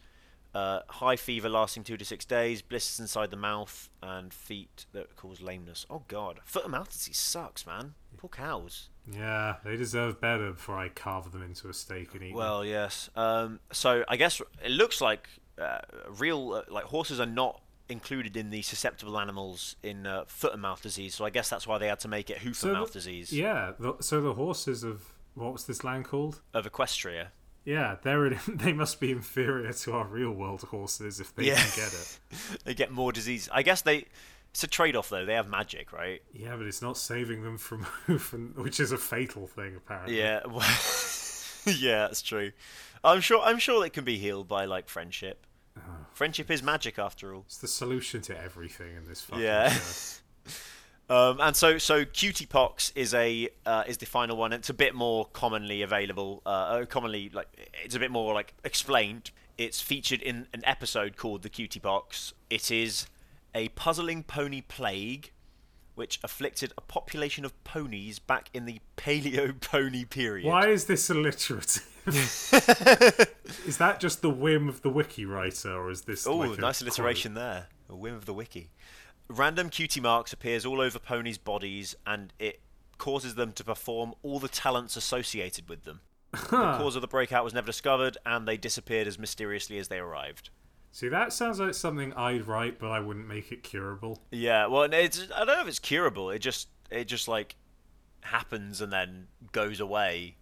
Uh, 0.54 0.80
high 0.88 1.14
fever 1.14 1.48
lasting 1.48 1.84
two 1.84 1.96
to 1.96 2.04
six 2.04 2.24
days, 2.24 2.60
blisters 2.60 2.98
inside 2.98 3.30
the 3.30 3.36
mouth, 3.36 3.88
and 4.02 4.34
feet 4.34 4.86
that 4.92 5.14
cause 5.14 5.40
lameness. 5.40 5.86
Oh 5.88 6.02
god, 6.08 6.40
foot 6.44 6.64
and 6.64 6.72
mouth 6.72 6.90
disease 6.90 7.18
sucks, 7.18 7.64
man. 7.66 7.94
Poor 8.16 8.30
cows. 8.30 8.88
Yeah, 9.06 9.56
they 9.64 9.76
deserve 9.76 10.20
better 10.20 10.50
before 10.52 10.76
I 10.78 10.88
carve 10.88 11.30
them 11.30 11.42
into 11.42 11.68
a 11.68 11.74
steak 11.74 12.14
and 12.14 12.22
eat. 12.24 12.28
them. 12.28 12.38
Well, 12.38 12.64
yes. 12.64 13.08
Um, 13.14 13.60
so 13.72 14.04
I 14.08 14.16
guess 14.16 14.40
it 14.64 14.70
looks 14.72 15.00
like 15.00 15.28
uh, 15.60 15.78
real, 16.18 16.54
uh, 16.54 16.62
like 16.72 16.84
horses 16.84 17.20
are 17.20 17.26
not 17.26 17.60
included 17.88 18.36
in 18.36 18.50
the 18.50 18.62
susceptible 18.62 19.18
animals 19.18 19.76
in 19.82 20.06
uh, 20.06 20.24
foot 20.26 20.52
and 20.52 20.62
mouth 20.62 20.82
disease. 20.82 21.14
So 21.14 21.24
I 21.24 21.30
guess 21.30 21.48
that's 21.48 21.66
why 21.66 21.78
they 21.78 21.88
had 21.88 22.00
to 22.00 22.08
make 22.08 22.28
it 22.30 22.38
hoof 22.38 22.56
So 22.56 22.68
and 22.68 22.76
the- 22.76 22.80
mouth 22.80 22.92
disease 22.92 23.32
Yeah. 23.32 23.72
The, 23.78 23.94
so 24.00 24.20
the 24.20 24.34
horses 24.34 24.82
of 24.84 25.12
what 25.34 25.52
was 25.52 25.64
this 25.66 25.84
land 25.84 26.04
called? 26.04 26.40
of 26.52 26.70
Equestria. 26.70 27.28
Yeah, 27.64 27.96
they're 28.02 28.26
in, 28.26 28.38
they 28.48 28.72
must 28.72 28.98
be 29.00 29.10
inferior 29.10 29.72
to 29.72 29.92
our 29.92 30.06
real 30.06 30.32
world 30.32 30.62
horses 30.62 31.20
if 31.20 31.34
they 31.34 31.44
Yeah. 31.44 31.56
can 31.56 31.70
get 31.76 31.92
it. 31.94 32.18
They 32.64 32.74
get 32.74 32.90
more 32.92 33.12
disease. 33.12 33.48
I 33.52 33.62
guess 33.62 33.82
they. 33.82 34.06
It's 34.50 34.64
a 34.64 34.66
trade-off 34.66 35.10
though. 35.10 35.24
They 35.26 35.34
have 35.34 35.48
magic, 35.48 35.92
right? 35.92 36.22
Yeah, 36.32 36.56
but 36.56 36.66
it's 36.66 36.80
not 36.82 36.96
saving 36.96 37.42
them 37.42 37.58
from 37.58 37.82
hoof, 38.06 38.32
and, 38.32 38.54
which 38.56 38.80
is 38.80 38.90
a 38.92 38.98
fatal 38.98 39.46
thing 39.46 39.76
apparently. 39.76 40.18
Yeah. 40.18 40.40
well- 40.46 40.64
yeah, 41.66 42.06
that's 42.06 42.22
true. 42.22 42.52
I'm 43.04 43.20
sure. 43.20 43.40
I'm 43.42 43.58
sure 43.58 43.84
it 43.84 43.92
can 43.92 44.04
be 44.04 44.16
healed 44.18 44.48
by 44.48 44.64
like 44.64 44.88
friendship. 44.88 45.46
Friendship 46.12 46.50
is 46.50 46.62
magic, 46.62 46.98
after 46.98 47.34
all. 47.34 47.44
It's 47.46 47.58
the 47.58 47.68
solution 47.68 48.20
to 48.22 48.40
everything 48.40 48.96
in 48.96 49.06
this 49.06 49.20
fucking 49.22 49.44
Yeah. 49.44 49.74
Um, 51.10 51.40
and 51.40 51.56
so, 51.56 51.78
so 51.78 52.04
cutie 52.04 52.44
pox 52.44 52.92
is 52.94 53.14
a 53.14 53.48
uh, 53.64 53.84
is 53.86 53.96
the 53.96 54.04
final 54.04 54.36
one. 54.36 54.52
It's 54.52 54.68
a 54.68 54.74
bit 54.74 54.94
more 54.94 55.24
commonly 55.24 55.80
available. 55.80 56.42
Uh, 56.44 56.48
uh, 56.48 56.84
commonly, 56.84 57.30
like 57.30 57.48
it's 57.82 57.94
a 57.94 57.98
bit 57.98 58.10
more 58.10 58.34
like 58.34 58.52
explained. 58.62 59.30
It's 59.56 59.80
featured 59.80 60.20
in 60.20 60.48
an 60.52 60.60
episode 60.64 61.16
called 61.16 61.42
the 61.42 61.48
cutie 61.48 61.80
pox. 61.80 62.34
It 62.50 62.70
is 62.70 63.06
a 63.54 63.68
puzzling 63.70 64.22
pony 64.22 64.60
plague, 64.60 65.32
which 65.98 66.18
afflicted 66.22 66.72
a 66.78 66.80
population 66.80 67.44
of 67.44 67.62
ponies 67.64 68.18
back 68.18 68.48
in 68.54 68.64
the 68.64 68.80
Paleo 68.96 69.60
Pony 69.60 70.04
period. 70.04 70.46
Why 70.46 70.68
is 70.68 70.86
this 70.86 71.10
alliterative? 71.10 71.84
is 72.06 73.76
that 73.76 73.98
just 74.00 74.22
the 74.22 74.30
whim 74.30 74.68
of 74.68 74.80
the 74.82 74.88
wiki 74.88 75.26
writer, 75.26 75.74
or 75.74 75.90
is 75.90 76.02
this? 76.02 76.26
Oh, 76.26 76.36
like 76.36 76.58
a 76.58 76.60
nice 76.60 76.78
quote? 76.78 76.88
alliteration 76.88 77.34
there. 77.34 77.66
A 77.90 77.96
whim 77.96 78.14
of 78.14 78.24
the 78.24 78.32
wiki. 78.32 78.70
Random 79.28 79.68
cutie 79.68 80.00
marks 80.00 80.32
appears 80.32 80.64
all 80.64 80.80
over 80.80 80.98
ponies' 80.98 81.36
bodies, 81.36 81.94
and 82.06 82.32
it 82.38 82.60
causes 82.96 83.34
them 83.34 83.52
to 83.52 83.64
perform 83.64 84.14
all 84.22 84.38
the 84.38 84.48
talents 84.48 84.96
associated 84.96 85.68
with 85.68 85.84
them. 85.84 86.00
The 86.32 86.38
cause 86.38 86.94
of 86.94 87.02
the 87.02 87.08
breakout 87.08 87.44
was 87.44 87.54
never 87.54 87.66
discovered, 87.66 88.16
and 88.24 88.46
they 88.46 88.56
disappeared 88.56 89.06
as 89.06 89.18
mysteriously 89.18 89.78
as 89.78 89.88
they 89.88 89.98
arrived. 89.98 90.50
See, 90.90 91.08
that 91.08 91.32
sounds 91.32 91.60
like 91.60 91.74
something 91.74 92.12
I'd 92.14 92.46
write, 92.46 92.78
but 92.78 92.90
I 92.90 93.00
wouldn't 93.00 93.28
make 93.28 93.52
it 93.52 93.62
curable. 93.62 94.22
Yeah, 94.30 94.66
well, 94.66 94.82
and 94.84 94.94
it's 94.94 95.26
I 95.34 95.44
don't 95.44 95.56
know 95.56 95.60
if 95.62 95.68
it's 95.68 95.78
curable. 95.78 96.30
It 96.30 96.40
just 96.40 96.68
it 96.90 97.04
just 97.04 97.28
like 97.28 97.56
happens 98.22 98.80
and 98.80 98.92
then 98.92 99.28
goes 99.52 99.80
away. 99.80 100.36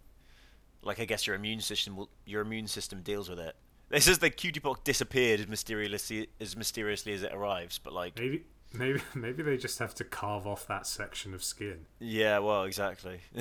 Like 0.82 1.00
I 1.00 1.04
guess 1.04 1.26
your 1.26 1.36
immune 1.36 1.60
system 1.60 1.96
will, 1.96 2.08
your 2.24 2.42
immune 2.42 2.68
system 2.68 3.02
deals 3.02 3.28
with 3.28 3.40
it. 3.40 3.56
It 3.90 4.02
says 4.02 4.18
the 4.18 4.30
cutie 4.30 4.60
pox 4.60 4.80
disappeared 4.84 5.40
as 5.40 5.48
mysteriously 5.48 6.28
as 6.40 6.56
mysteriously 6.56 7.12
as 7.12 7.22
it 7.22 7.32
arrives, 7.32 7.78
but 7.78 7.92
like 7.92 8.18
Maybe, 8.18 8.44
maybe, 8.72 9.00
maybe 9.14 9.42
they 9.42 9.56
just 9.56 9.78
have 9.78 9.94
to 9.96 10.04
carve 10.04 10.46
off 10.46 10.66
that 10.68 10.86
section 10.86 11.34
of 11.34 11.42
skin. 11.44 11.86
yeah, 11.98 12.38
well, 12.38 12.64
exactly. 12.64 13.20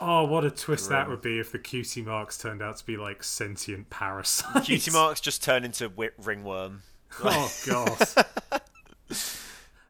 Oh, 0.00 0.24
what 0.24 0.44
a 0.44 0.50
twist 0.50 0.90
that 0.90 1.08
would 1.08 1.22
be 1.22 1.38
if 1.38 1.52
the 1.52 1.58
cutie 1.58 2.02
marks 2.02 2.36
turned 2.36 2.60
out 2.62 2.76
to 2.76 2.84
be 2.84 2.96
like 2.98 3.22
sentient 3.24 3.88
parasites. 3.90 4.66
cutie 4.66 4.90
marks 4.90 5.20
just 5.20 5.42
turn 5.42 5.64
into 5.64 5.84
wi- 5.88 6.12
ringworm. 6.18 6.82
Oh 7.24 7.50
god. 7.66 7.98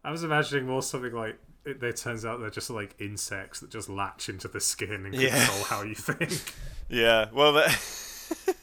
I 0.04 0.10
was 0.12 0.22
imagining 0.22 0.66
more 0.66 0.82
something 0.82 1.12
like 1.12 1.38
it, 1.64 1.82
it 1.82 1.96
turns 1.96 2.24
out 2.24 2.38
they're 2.38 2.50
just 2.50 2.70
like 2.70 2.94
insects 3.00 3.58
that 3.60 3.70
just 3.70 3.88
latch 3.88 4.28
into 4.28 4.46
the 4.46 4.60
skin 4.60 5.04
and 5.06 5.14
Yeah. 5.14 5.30
control 5.44 5.64
how 5.64 5.82
you 5.82 5.94
think. 5.94 6.54
Yeah, 6.88 7.26
well, 7.32 7.52
there, 7.52 7.66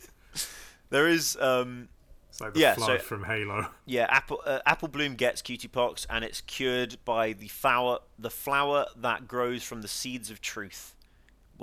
there 0.91 1.09
is 1.09 1.35
um, 1.41 1.89
It's 2.29 2.39
like 2.39 2.53
the 2.53 2.61
Yeah, 2.61 2.75
flood 2.75 3.01
so- 3.01 3.05
from 3.05 3.25
Halo. 3.25 3.67
Yeah, 3.85 4.05
apple 4.09 4.39
uh, 4.45 4.59
apple 4.65 4.87
bloom 4.87 5.15
gets 5.15 5.41
cutie 5.41 5.67
pox, 5.67 6.07
and 6.09 6.23
it's 6.23 6.39
cured 6.39 6.95
by 7.03 7.33
the 7.33 7.49
flower 7.49 7.99
the 8.17 8.29
flower 8.29 8.85
that 8.95 9.27
grows 9.27 9.61
from 9.63 9.81
the 9.81 9.89
seeds 9.89 10.31
of 10.31 10.39
truth, 10.39 10.95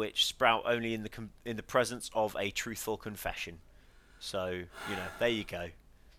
which 0.00 0.24
sprout 0.26 0.62
only 0.64 0.94
in 0.94 1.02
the 1.02 1.08
com- 1.08 1.30
in 1.44 1.56
the 1.56 1.62
presence 1.62 2.10
of 2.14 2.34
a 2.38 2.50
truthful 2.50 2.96
confession. 2.96 3.58
So 4.18 4.46
you 4.46 4.96
know, 4.96 5.06
there 5.18 5.28
you 5.28 5.44
go. 5.44 5.68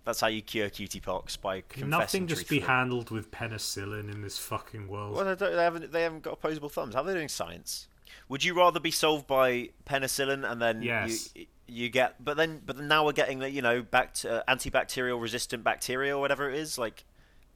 That's 0.05 0.21
how 0.21 0.27
you 0.27 0.41
cure 0.41 0.69
cutie 0.69 0.99
pox 0.99 1.35
by 1.37 1.61
Can 1.61 1.81
confessing 1.83 1.89
nothing 1.89 2.27
just 2.27 2.49
be 2.49 2.59
handled 2.59 3.11
with 3.11 3.29
penicillin 3.31 4.11
in 4.11 4.21
this 4.21 4.37
fucking 4.37 4.87
world? 4.87 5.15
Well, 5.15 5.25
they, 5.25 5.35
don't, 5.35 5.55
they 5.55 5.63
haven't 5.63 5.91
they 5.91 6.03
haven't 6.03 6.23
got 6.23 6.33
opposable 6.33 6.69
thumbs. 6.69 6.95
How 6.95 7.01
are 7.01 7.05
they 7.05 7.13
doing 7.13 7.29
science? 7.29 7.87
Would 8.29 8.43
you 8.43 8.53
rather 8.53 8.79
be 8.79 8.91
solved 8.91 9.27
by 9.27 9.69
penicillin 9.85 10.49
and 10.49 10.61
then 10.61 10.81
Yes. 10.81 11.29
you 11.35 11.45
you 11.67 11.89
get 11.89 12.23
but 12.23 12.35
then 12.35 12.61
but 12.65 12.75
then 12.77 12.87
now 12.87 13.05
we're 13.05 13.13
getting 13.13 13.39
the 13.39 13.49
you 13.49 13.61
know 13.61 13.81
back 13.81 14.15
uh, 14.29 14.41
antibacterial 14.47 15.21
resistant 15.21 15.63
bacteria 15.63 16.15
or 16.17 16.19
whatever 16.19 16.49
it 16.49 16.57
is 16.57 16.77
like 16.77 17.05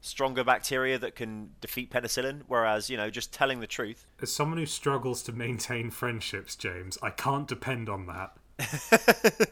stronger 0.06 0.44
bacteria 0.44 1.00
that 1.00 1.16
can 1.16 1.50
defeat 1.62 1.90
penicillin 1.92 2.42
whereas 2.48 2.90
you 2.90 2.96
know 2.98 3.10
just 3.10 3.34
telling 3.34 3.60
the 3.60 3.68
truth 3.68 4.06
As 4.22 4.32
someone 4.32 4.58
who 4.60 4.66
struggles 4.66 5.24
to 5.24 5.32
maintain 5.32 5.90
friendships, 5.90 6.56
James, 6.56 6.98
I 7.02 7.10
can't 7.10 7.48
depend 7.48 7.90
on 7.90 8.06
that. 8.08 8.38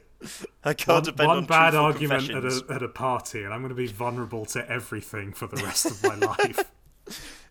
I 0.63 0.73
can't 0.73 0.87
One, 0.87 1.03
depend 1.03 1.27
one 1.27 1.37
on 1.39 1.45
bad 1.45 1.75
argument 1.75 2.29
at 2.29 2.45
a, 2.45 2.63
at 2.69 2.81
a 2.83 2.87
party, 2.87 3.43
and 3.43 3.53
I'm 3.53 3.59
going 3.61 3.69
to 3.69 3.75
be 3.75 3.87
vulnerable 3.87 4.45
to 4.47 4.69
everything 4.69 5.33
for 5.33 5.47
the 5.47 5.61
rest 5.63 5.85
of 5.85 6.01
my 6.03 6.15
life. 6.27 6.71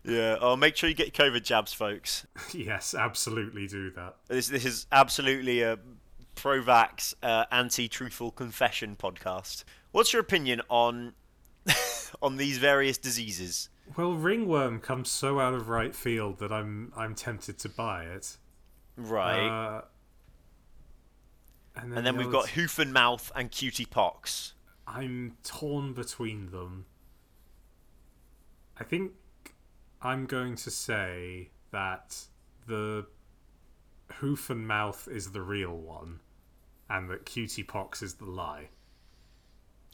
yeah 0.03 0.37
oh 0.41 0.55
make 0.55 0.75
sure 0.75 0.89
you 0.89 0.95
get 0.95 1.13
covid 1.13 1.43
jabs 1.43 1.71
folks 1.73 2.25
yes, 2.53 2.93
absolutely 2.95 3.67
do 3.67 3.91
that. 3.91 4.15
this 4.27 4.47
this 4.47 4.65
is 4.65 4.87
absolutely 4.91 5.61
a 5.61 5.77
pro-vax 6.35 7.13
uh, 7.21 7.45
anti-truthful 7.51 8.31
confession 8.31 8.95
podcast 8.95 9.63
what's 9.91 10.11
your 10.11 10.19
opinion 10.21 10.59
on 10.69 11.13
on 12.21 12.37
these 12.37 12.57
various 12.57 12.97
diseases 12.97 13.69
Well, 13.97 14.13
ringworm 14.13 14.79
comes 14.79 15.09
so 15.09 15.39
out 15.39 15.53
of 15.53 15.69
right 15.69 15.95
field 15.95 16.39
that 16.39 16.51
I'm 16.51 16.91
I'm 16.95 17.15
tempted 17.15 17.59
to 17.59 17.69
buy 17.69 18.05
it. 18.05 18.37
right 18.97 19.47
Uh, 19.47 19.81
and 21.75 21.91
then, 21.91 21.97
and 21.97 22.07
then 22.07 22.17
the 22.17 22.23
we've 22.23 22.31
got 22.31 22.49
hoof 22.49 22.77
and 22.79 22.93
mouth 22.93 23.31
and 23.35 23.49
cutie 23.49 23.85
pox 23.85 24.53
I'm 24.85 25.37
torn 25.43 25.93
between 25.93 26.51
them. 26.51 26.85
I 28.77 28.83
think 28.83 29.13
I'm 30.01 30.25
going 30.25 30.55
to 30.57 30.69
say 30.69 31.49
that 31.71 32.17
the 32.67 33.07
hoof 34.15 34.49
and 34.49 34.67
mouth 34.67 35.07
is 35.09 35.31
the 35.31 35.41
real 35.41 35.75
one, 35.75 36.19
and 36.89 37.09
that 37.09 37.25
cutie 37.25 37.63
pox 37.63 38.01
is 38.01 38.15
the 38.15 38.25
lie. 38.25 38.69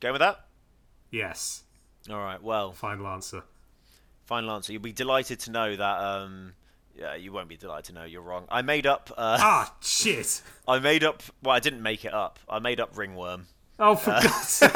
Go 0.01 0.11
with 0.11 0.19
that 0.21 0.47
Yes, 1.11 1.63
all 2.09 2.17
right 2.19 2.41
well 2.41 2.71
final 2.73 3.07
answer. 3.07 3.43
final 4.25 4.51
answer 4.51 4.71
you'll 4.73 4.81
be 4.81 4.91
delighted 4.93 5.39
to 5.39 5.51
know 5.51 5.75
that 5.75 5.99
um 5.99 6.53
yeah 6.97 7.15
you 7.15 7.31
won't 7.31 7.47
be 7.49 7.57
delighted 7.57 7.85
to 7.85 7.93
know 7.93 8.03
you're 8.05 8.21
wrong 8.21 8.45
i 8.49 8.61
made 8.61 8.85
up 8.87 9.11
uh 9.17 9.37
Ah, 9.39 9.73
shit! 9.81 10.41
i 10.67 10.79
made 10.79 11.03
up 11.03 11.23
well 11.43 11.55
i 11.55 11.59
didn't 11.59 11.81
make 11.81 12.05
it 12.05 12.13
up 12.13 12.39
i 12.49 12.59
made 12.59 12.79
up 12.79 12.97
ringworm 12.97 13.47
Oh, 13.81 13.95
for 13.95 14.09
God's 14.11 14.47
sake! 14.49 14.71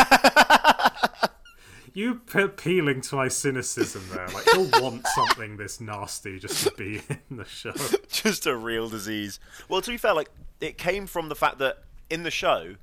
You 1.94 2.22
appealing 2.34 3.02
to 3.02 3.16
my 3.18 3.28
cynicism 3.28 4.02
there. 4.14 4.28
Like, 4.30 4.50
he'll 4.50 4.82
want 4.82 5.06
something 5.14 5.58
this 5.58 5.80
nasty 5.80 6.40
just 6.40 6.64
to 6.64 6.72
be 6.72 7.02
in 7.30 7.38
the 7.38 7.46
show. 7.46 7.74
just 8.10 8.48
a 8.48 8.56
real 8.56 8.90
disease. 8.90 9.40
Well, 9.70 9.82
to 9.82 9.92
be 9.92 9.98
fair, 9.98 10.14
like 10.14 10.30
it 10.60 10.78
came 10.80 11.06
from 11.06 11.30
the 11.30 11.36
fact 11.36 11.60
that 11.60 11.84
in 12.10 12.24
the 12.24 12.32
show 12.32 12.76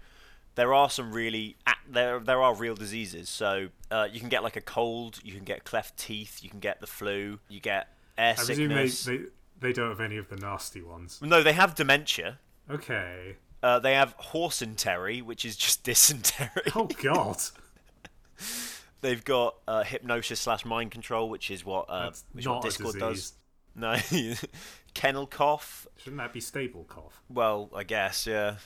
there 0.61 0.75
are 0.75 0.90
some 0.90 1.11
really 1.11 1.57
there 1.88 2.20
there 2.20 2.42
are 2.42 2.55
real 2.55 2.75
diseases. 2.75 3.31
So 3.31 3.68
uh, 3.90 4.09
you 4.12 4.20
can 4.20 4.29
get 4.29 4.42
like 4.42 4.57
a 4.57 4.61
cold, 4.61 5.18
you 5.25 5.33
can 5.33 5.44
get 5.44 5.64
cleft 5.64 5.96
teeth, 5.96 6.40
you 6.42 6.51
can 6.51 6.61
get 6.61 6.83
the 6.83 6.87
flu, 6.87 7.38
you 7.49 7.61
get 7.61 7.88
air 8.18 8.35
I 8.37 8.44
presume 8.44 8.68
they, 8.68 8.87
sickness. 8.88 9.33
they, 9.59 9.68
they 9.68 9.73
don't 9.73 9.88
have 9.88 10.03
any 10.03 10.18
of 10.18 10.29
the 10.29 10.37
nasty 10.37 10.83
ones. 10.83 11.18
No, 11.23 11.42
they 11.42 11.55
have 11.55 11.75
dementia. 11.75 12.40
Okay. 12.70 13.37
Uh, 13.62 13.79
they 13.79 13.94
have 13.94 14.12
horse 14.18 14.61
horsentery, 14.61 15.23
which 15.23 15.46
is 15.46 15.57
just 15.57 15.83
dysentery. 15.85 16.73
Oh, 16.77 16.88
God. 17.03 17.38
They've 19.01 19.25
got 19.25 19.55
uh, 19.66 19.83
hypnosis 19.83 20.40
slash 20.40 20.66
mind 20.66 20.90
control, 20.90 21.31
which 21.31 21.51
is 21.51 21.64
what 21.64 21.87
uh, 21.88 22.11
which 22.33 22.46
what 22.46 22.61
Discord 22.61 22.99
does. 22.99 23.33
No, 23.75 23.96
kennel 24.94 25.27
cough. 25.27 25.87
Shouldn't 25.96 26.18
that 26.18 26.35
be 26.35 26.40
stable 26.40 26.85
cough? 26.85 27.23
Well, 27.31 27.70
I 27.75 27.85
guess, 27.85 28.27
yeah. 28.27 28.57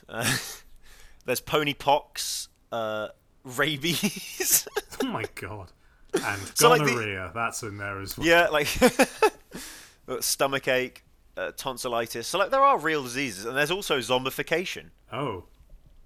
Uh, 1.25 1.27
there's 1.27 1.41
pony 1.41 1.75
pox, 1.75 2.49
uh, 2.73 3.09
rabies. 3.45 4.67
Oh, 5.03 5.09
my 5.09 5.25
God. 5.35 5.71
And 6.15 6.41
So, 6.55 6.69
like, 6.71 6.81
the- 6.83 6.87
gonorrhea, 6.87 7.31
that's 7.35 7.63
in 7.63 7.77
there 7.77 8.01
as 8.01 8.17
well. 8.17 8.27
yeah, 8.27 8.47
like 8.49 8.67
stomach 10.21 10.67
ache, 10.69 11.05
uh, 11.37 11.51
tonsillitis. 11.57 12.27
So, 12.27 12.39
like, 12.39 12.51
there 12.51 12.63
are 12.63 12.79
real 12.79 13.03
diseases, 13.03 13.45
and 13.45 13.57
there's 13.57 13.71
also 13.73 13.99
zombification. 13.99 14.91
Oh. 15.13 15.45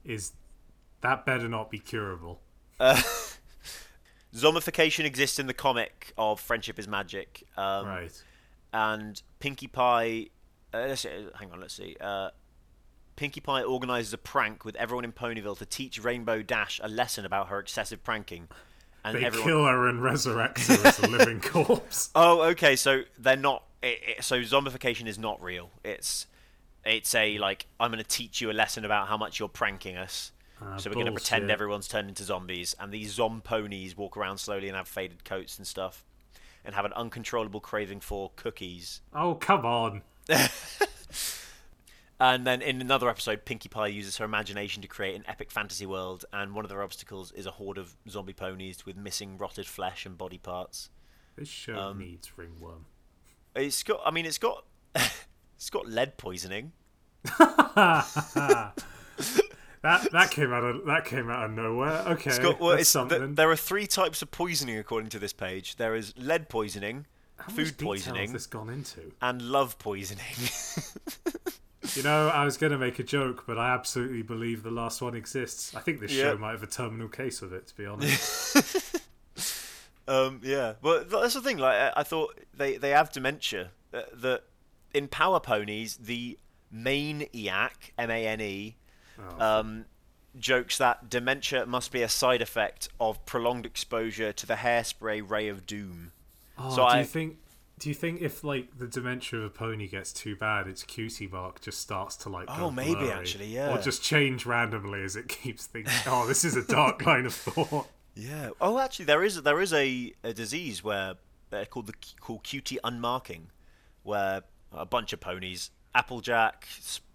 Is 0.05 0.33
that 1.03 1.27
better 1.27 1.49
not 1.49 1.71
be 1.71 1.79
curable? 1.79 2.41
Zombification 4.35 5.05
exists 5.05 5.39
in 5.39 5.47
the 5.47 5.55
comic 5.55 6.13
of 6.19 6.41
Friendship 6.41 6.79
is 6.79 6.89
Magic. 6.89 7.45
Um, 7.57 7.87
right. 7.87 8.23
and 8.73 9.21
Pinkie 9.39 9.67
Pie. 9.69 10.29
Uh, 10.73 10.87
let's 10.89 11.03
see, 11.03 11.09
hang 11.39 11.51
on, 11.53 11.61
let's 11.61 11.75
see. 11.75 11.97
Uh, 13.19 13.21
Pinkie 13.21 13.41
Pie 13.41 13.63
organises 13.63 14.13
a 14.13 14.19
prank 14.19 14.65
with 14.65 14.77
everyone 14.77 15.05
in 15.05 15.13
Ponyville 15.13 15.59
to 15.59 15.67
teach 15.67 16.03
Rainbow 16.03 16.43
Dash 16.43 16.81
a 16.83 16.89
lesson 16.89 17.25
about 17.25 17.49
her 17.49 17.59
excessive 17.59 18.03
pranking, 18.05 18.49
and 19.05 19.17
They 19.17 19.25
everyone. 19.25 19.49
kill 19.49 19.65
her 19.67 19.89
and 19.89 20.03
resurrect 20.03 20.67
her 20.69 20.87
as 20.87 20.99
a 21.01 21.09
living 21.09 21.41
corpse. 21.41 22.11
Oh, 22.15 22.43
okay. 22.51 22.77
So 22.77 23.03
they're 23.19 23.37
not. 23.37 23.65
It, 23.83 24.01
it, 24.19 24.25
so 24.25 24.41
zombification 24.41 25.07
is 25.07 25.19
not 25.19 25.43
real. 25.43 25.71
It's 25.85 26.27
it's 26.85 27.15
a 27.15 27.39
like 27.39 27.67
I'm 27.79 27.91
going 27.91 28.03
to 28.03 28.09
teach 28.09 28.41
you 28.41 28.51
a 28.51 28.53
lesson 28.53 28.85
about 28.85 29.09
how 29.09 29.17
much 29.17 29.39
you're 29.39 29.49
pranking 29.49 29.97
us. 29.97 30.33
Ah, 30.61 30.77
so 30.77 30.91
we're 30.91 30.95
going 30.95 31.07
to 31.07 31.13
pretend 31.13 31.51
everyone's 31.51 31.87
turned 31.87 32.09
into 32.09 32.25
zombies, 32.25 32.75
and 32.81 32.93
these 32.93 33.13
zom 33.13 33.41
ponies 33.41 33.97
walk 33.97 34.17
around 34.17 34.39
slowly 34.39 34.67
and 34.69 34.77
have 34.77 34.89
faded 34.89 35.25
coats 35.25 35.57
and 35.59 35.65
stuff, 35.67 36.05
and 36.65 36.75
have 36.75 36.85
an 36.85 36.93
uncontrollable 36.95 37.61
craving 37.61 38.01
for 38.01 38.33
cookies. 38.35 39.01
Oh, 39.15 39.35
come 39.37 39.65
on. 39.65 40.03
And 42.21 42.45
then 42.47 42.61
in 42.63 42.81
another 42.81 43.09
episode, 43.09 43.45
Pinkie 43.45 43.69
Pie 43.69 43.87
uses 43.89 44.17
her 44.17 44.25
imagination 44.25 44.83
to 44.83 44.89
create 44.89 45.15
an 45.15 45.25
epic 45.29 45.51
fantasy 45.53 45.87
world, 45.87 46.25
and 46.33 46.53
one 46.55 46.65
of 46.65 46.69
their 46.69 46.83
obstacles 46.83 47.31
is 47.33 47.47
a 47.47 47.53
horde 47.53 47.79
of 47.79 47.97
zombie 48.09 48.33
ponies 48.33 48.85
with 48.85 48.97
missing 48.97 49.39
rotted 49.39 49.67
flesh 49.67 50.05
and 50.05 50.19
body 50.19 50.39
parts. 50.39 50.91
This 51.37 51.49
show 51.49 51.79
Um, 51.79 51.99
needs 52.01 52.37
ringworm. 52.37 52.87
It's 53.55 53.83
got, 53.85 54.01
I 54.05 54.11
mean, 54.11 54.27
it's 54.27 54.39
got, 54.39 54.65
it's 54.95 55.71
got 55.71 55.87
lead 55.89 56.17
poisoning. 56.17 56.73
That 59.81 60.11
that 60.11 60.33
came 60.33 60.53
out 60.53 60.65
of 60.65 60.85
that 60.87 61.05
came 61.05 61.31
out 61.31 61.45
of 61.45 61.53
nowhere. 61.53 62.03
Okay, 62.09 62.31
It's 62.31 62.41
got, 62.41 62.59
well, 62.59 62.73
it's, 62.73 62.79
th- 62.93 63.09
something. 63.11 63.37
there 63.37 63.49
are 63.49 63.55
three 63.57 63.87
types 63.87 64.23
of 64.23 64.31
poisoning 64.33 64.77
according 64.77 65.11
to 65.11 65.21
this 65.21 65.33
page. 65.33 65.77
There 65.77 65.95
is 65.95 66.13
lead 66.19 66.49
poisoning, 66.49 67.07
How 67.37 67.53
food 67.53 67.79
poisoning, 67.79 68.33
this 68.33 68.47
gone 68.49 68.71
into? 68.71 69.13
and 69.23 69.41
love 69.41 69.79
poisoning. 69.79 70.25
You 71.95 72.03
know, 72.03 72.29
I 72.29 72.45
was 72.45 72.57
going 72.57 72.73
to 72.73 72.79
make 72.79 72.99
a 72.99 73.03
joke, 73.03 73.45
but 73.47 73.59
I 73.59 73.75
absolutely 73.75 74.23
believe 74.23 74.63
the 74.63 74.71
last 74.71 75.01
one 75.03 75.15
exists. 75.15 75.75
I 75.75 75.81
think 75.81 76.01
this 76.01 76.13
show 76.13 76.37
might 76.37 76.53
have 76.53 76.63
a 76.63 76.67
terminal 76.67 77.09
case 77.09 77.43
of 77.43 77.53
it, 77.53 77.67
to 77.69 77.77
be 77.77 77.87
honest. 77.87 79.03
um, 80.09 80.41
yeah, 80.43 80.75
but 80.83 81.11
that's 81.11 81.35
the 81.35 81.41
thing. 81.41 81.59
Like, 81.59 81.77
I, 81.77 81.93
I 81.97 82.03
thought 82.03 82.39
they 82.55 82.77
they 82.77 82.91
have 82.91 83.11
dementia. 83.13 83.71
Uh, 83.93 84.03
that 84.15 84.43
in 84.93 85.09
Power 85.09 85.41
Ponies, 85.41 85.97
the 85.97 86.39
Mane-iac, 86.71 87.93
M 87.97 88.11
A 88.11 88.27
N 88.27 88.41
E, 88.41 88.77
Oh, 89.19 89.45
um, 89.61 89.85
jokes 90.39 90.79
that 90.79 91.11
dementia 91.11 91.67
must 91.67 91.91
be 91.91 92.03
a 92.03 92.09
side 92.09 92.41
effect 92.41 92.89
of 93.01 93.25
prolonged 93.27 93.67
exposure 93.67 94.33
to 94.33 94.47
the 94.47 94.55
hairspray 94.55 95.29
ray 95.29 95.49
of 95.49 95.67
doom. 95.67 96.13
Oh, 96.57 96.71
so 96.71 96.77
do 96.77 96.83
I- 96.83 96.99
you 97.01 97.05
think? 97.05 97.39
Do 97.79 97.89
you 97.89 97.95
think 97.95 98.21
if 98.21 98.43
like 98.43 98.79
the 98.79 98.87
dementia 98.87 99.39
of 99.39 99.45
a 99.45 99.51
pony 99.51 99.87
gets 99.87 100.13
too 100.13 100.35
bad, 100.35 100.67
its 100.67 100.83
cutie 100.83 101.29
mark 101.29 101.61
just 101.61 101.81
starts 101.81 102.17
to 102.17 102.29
like? 102.29 102.47
Oh, 102.49 102.71
maybe, 102.71 102.95
blurry? 102.95 103.13
actually, 103.13 103.47
yeah. 103.47 103.75
Or 103.75 103.81
just 103.81 104.03
change 104.03 104.47
randomly 104.47 105.03
as 105.03 105.17
it 105.17 105.29
keeps 105.29 105.67
thinking. 105.67 105.93
Oh, 106.07 106.27
this 106.27 106.45
is 106.45 106.57
a 106.57 106.67
dark 106.67 107.05
line 107.07 107.27
of 107.27 107.35
thought. 107.35 107.87
Yeah. 108.15 108.51
Oh, 108.61 108.79
actually, 108.79 109.05
there 109.05 109.23
is 109.23 109.43
there 109.43 109.61
is 109.61 109.73
a, 109.73 110.13
a 110.25 110.33
disease 110.33 110.83
where 110.83 111.15
uh, 111.53 111.65
called 111.67 111.87
the 111.87 111.95
called 112.21 112.43
cutie 112.43 112.79
unmarking, 112.83 113.43
where 114.03 114.43
a 114.73 114.85
bunch 114.85 115.13
of 115.13 115.21
ponies, 115.21 115.71
Applejack, 115.95 116.67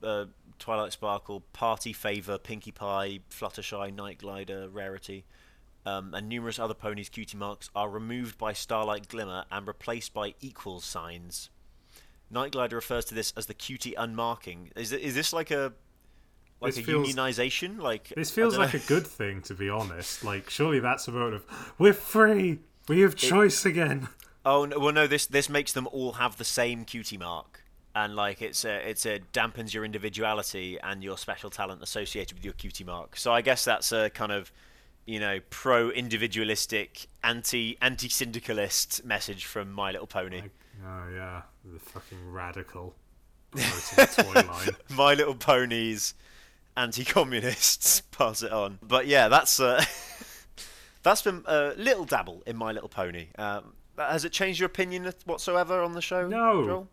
uh, 0.01 0.25
Twilight 0.59 0.93
Sparkle, 0.93 1.41
Party 1.51 1.93
Favor, 1.93 2.37
Pinkie 2.37 2.71
Pie, 2.71 3.19
Fluttershy, 3.29 3.93
Night 3.93 4.19
Glider, 4.19 4.69
Rarity, 4.69 5.25
um, 5.85 6.13
and 6.13 6.27
numerous 6.29 6.59
other 6.59 6.73
ponies' 6.73 7.09
cutie 7.09 7.37
marks 7.37 7.69
are 7.75 7.89
removed 7.89 8.37
by 8.37 8.53
Starlight 8.53 9.07
Glimmer 9.07 9.45
and 9.51 9.67
replaced 9.67 10.13
by 10.13 10.33
equals 10.41 10.85
signs. 10.85 11.49
Night 12.29 12.51
Glider 12.53 12.75
refers 12.77 13.05
to 13.05 13.15
this 13.15 13.33
as 13.37 13.45
the 13.45 13.53
cutie 13.53 13.93
unmarking. 13.97 14.71
Is 14.75 14.91
it, 14.91 15.01
is 15.01 15.13
this 15.15 15.33
like 15.33 15.51
a 15.51 15.73
like 16.61 16.73
This 16.75 16.83
a 16.83 16.85
feels- 16.85 17.13
unionization? 17.13 17.79
Like 17.81 18.09
This 18.15 18.31
feels 18.31 18.57
like 18.57 18.73
know. 18.73 18.79
a 18.83 18.87
good 18.87 19.05
thing, 19.05 19.41
to 19.43 19.53
be 19.53 19.69
honest. 19.69 20.23
Like, 20.23 20.49
surely 20.49 20.79
that's 20.79 21.07
a 21.07 21.11
vote 21.11 21.33
of 21.33 21.45
we're 21.77 21.93
free, 21.93 22.59
we 22.87 23.01
have 23.01 23.15
choice 23.15 23.65
again. 23.65 24.07
Oh 24.45 24.65
no, 24.65 24.79
well 24.79 24.93
no, 24.93 25.05
this 25.07 25.25
this 25.27 25.47
makes 25.49 25.73
them 25.73 25.87
all 25.91 26.13
have 26.13 26.37
the 26.37 26.43
same 26.45 26.85
cutie 26.85 27.17
mark, 27.17 27.63
and 27.95 28.15
like 28.15 28.41
it's 28.41 28.65
a 28.65 28.89
it's 28.89 29.05
a 29.05 29.19
dampens 29.31 29.73
your 29.73 29.85
individuality 29.85 30.77
and 30.81 31.03
your 31.03 31.17
special 31.17 31.49
talent 31.49 31.81
associated 31.83 32.35
with 32.37 32.43
your 32.45 32.53
cutie 32.53 32.83
mark. 32.83 33.15
So 33.15 33.31
I 33.31 33.41
guess 33.41 33.63
that's 33.63 33.91
a 33.91 34.09
kind 34.09 34.31
of 34.31 34.51
you 35.05 35.19
know 35.19 35.39
pro 35.49 35.89
individualistic 35.89 37.07
anti 37.23 37.77
anti 37.81 38.09
syndicalist 38.09 39.03
message 39.05 39.45
from 39.45 39.71
My 39.71 39.91
Little 39.91 40.07
Pony. 40.07 40.43
Oh 40.85 41.03
yeah, 41.13 41.41
the 41.65 41.79
fucking 41.79 42.31
radical 42.31 42.95
promoting 43.51 43.79
the 43.95 44.23
toy 44.23 44.51
line. 44.51 44.69
My 44.95 45.13
Little 45.13 45.35
Ponies 45.35 46.13
anti-communists 46.75 48.01
pass 48.11 48.41
it 48.43 48.51
on. 48.51 48.79
But 48.81 49.07
yeah, 49.07 49.27
that's 49.27 49.59
uh, 49.59 49.83
that's 51.03 51.21
been 51.21 51.43
a 51.45 51.73
little 51.77 52.05
dabble 52.05 52.43
in 52.45 52.57
My 52.57 52.71
Little 52.71 52.89
Pony. 52.89 53.27
Um, 53.37 53.73
has 53.97 54.25
it 54.25 54.31
changed 54.31 54.59
your 54.59 54.67
opinion 54.67 55.11
whatsoever 55.25 55.81
on 55.81 55.93
the 55.93 56.01
show? 56.01 56.27
No. 56.27 56.65
Joel? 56.65 56.87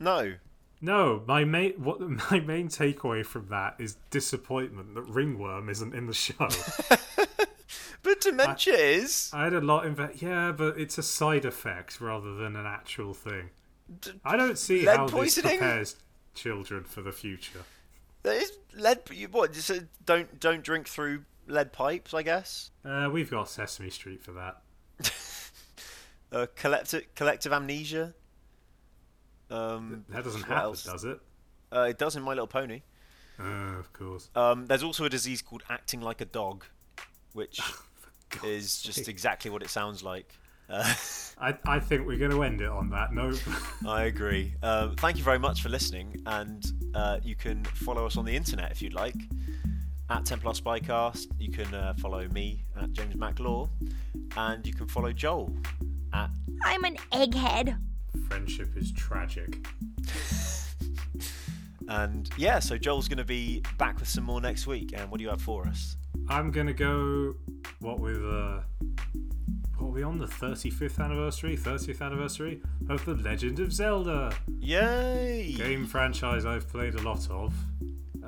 No. 0.00 0.34
No, 0.84 1.22
my 1.28 1.44
main 1.44 1.72
what 1.74 2.00
my 2.00 2.40
main 2.40 2.68
takeaway 2.68 3.24
from 3.24 3.48
that 3.48 3.76
is 3.78 3.96
disappointment 4.10 4.94
that 4.96 5.02
Ringworm 5.02 5.68
isn't 5.68 5.94
in 5.94 6.08
the 6.08 6.14
show. 6.14 6.48
But 8.02 8.20
dementia 8.20 8.74
is. 8.74 9.30
I 9.32 9.44
had 9.44 9.54
a 9.54 9.60
lot 9.60 9.86
in 9.86 9.94
that. 9.96 10.20
Yeah, 10.20 10.52
but 10.52 10.78
it's 10.78 10.98
a 10.98 11.02
side 11.02 11.44
effect 11.44 12.00
rather 12.00 12.34
than 12.34 12.56
an 12.56 12.66
actual 12.66 13.14
thing. 13.14 13.50
I 14.24 14.36
don't 14.36 14.58
see 14.58 14.84
how 14.84 15.06
poisoning? 15.06 15.52
this 15.52 15.58
prepares 15.60 15.96
children 16.34 16.84
for 16.84 17.02
the 17.02 17.12
future. 17.12 17.60
There 18.22 18.34
is 18.40 18.52
lead. 18.74 19.00
you- 19.12 19.28
What? 19.28 19.52
Just, 19.52 19.70
uh, 19.70 19.80
don't 20.04 20.40
don't 20.40 20.62
drink 20.64 20.88
through 20.88 21.24
lead 21.46 21.72
pipes. 21.72 22.12
I 22.14 22.22
guess. 22.22 22.70
Uh, 22.84 23.08
we've 23.12 23.30
got 23.30 23.48
Sesame 23.48 23.90
Street 23.90 24.22
for 24.22 24.32
that. 24.32 24.62
Uh, 26.32 26.46
collective 26.56 27.04
collective 27.14 27.52
amnesia. 27.52 28.14
Um, 29.50 30.06
That 30.08 30.24
doesn't 30.24 30.40
happen, 30.44 30.62
else? 30.62 30.84
does 30.84 31.04
it? 31.04 31.20
Uh, 31.70 31.88
it 31.90 31.98
does 31.98 32.16
in 32.16 32.22
My 32.22 32.30
Little 32.30 32.46
Pony. 32.46 32.80
Uh, 33.38 33.78
of 33.78 33.92
course. 33.92 34.30
Um, 34.34 34.66
there's 34.66 34.82
also 34.82 35.04
a 35.04 35.10
disease 35.10 35.42
called 35.42 35.62
acting 35.68 36.00
like 36.00 36.22
a 36.22 36.24
dog, 36.24 36.64
which 37.34 37.60
is 38.44 38.82
just 38.82 39.08
exactly 39.08 39.50
what 39.50 39.62
it 39.62 39.70
sounds 39.70 40.02
like. 40.02 40.38
Uh, 40.68 40.94
I, 41.38 41.56
I 41.66 41.80
think 41.80 42.06
we're 42.06 42.18
going 42.18 42.30
to 42.30 42.42
end 42.42 42.60
it 42.60 42.68
on 42.68 42.88
that 42.90 43.12
note. 43.12 43.42
I 43.86 44.04
agree. 44.04 44.54
Um, 44.62 44.96
thank 44.96 45.18
you 45.18 45.24
very 45.24 45.38
much 45.38 45.62
for 45.62 45.68
listening, 45.68 46.22
and 46.26 46.64
uh, 46.94 47.18
you 47.22 47.34
can 47.34 47.64
follow 47.64 48.06
us 48.06 48.16
on 48.16 48.24
the 48.24 48.34
internet 48.34 48.70
if 48.70 48.80
you'd 48.80 48.94
like 48.94 49.16
at 50.08 50.24
Templar 50.24 50.52
Spycast. 50.52 51.26
You 51.38 51.50
can 51.50 51.72
uh, 51.74 51.94
follow 51.98 52.26
me 52.28 52.64
at 52.80 52.92
James 52.92 53.16
MacLaw, 53.16 53.68
and 54.36 54.66
you 54.66 54.72
can 54.72 54.86
follow 54.86 55.12
Joel 55.12 55.52
at. 56.12 56.30
I'm 56.64 56.84
an 56.84 56.96
egghead. 57.12 57.78
Friendship 58.28 58.76
is 58.76 58.92
tragic. 58.92 59.66
And 61.88 62.30
yeah, 62.36 62.58
so 62.58 62.78
Joel's 62.78 63.08
going 63.08 63.18
to 63.18 63.24
be 63.24 63.62
back 63.76 63.98
with 63.98 64.08
some 64.08 64.24
more 64.24 64.40
next 64.40 64.66
week. 64.66 64.92
And 64.96 65.10
what 65.10 65.18
do 65.18 65.24
you 65.24 65.30
have 65.30 65.42
for 65.42 65.66
us? 65.66 65.96
I'm 66.28 66.50
going 66.50 66.66
to 66.66 66.74
go. 66.74 67.34
What 67.80 68.00
with. 68.00 68.24
Uh, 68.24 68.60
what 69.78 69.88
are 69.88 69.90
we 69.90 70.02
on? 70.02 70.18
The 70.18 70.26
35th 70.26 71.00
anniversary? 71.00 71.56
30th 71.56 72.00
anniversary 72.00 72.62
of 72.88 73.04
The 73.04 73.14
Legend 73.14 73.58
of 73.58 73.72
Zelda? 73.72 74.32
Yay! 74.60 75.54
Game 75.56 75.86
franchise 75.86 76.46
I've 76.46 76.68
played 76.68 76.94
a 76.94 77.02
lot 77.02 77.28
of. 77.30 77.52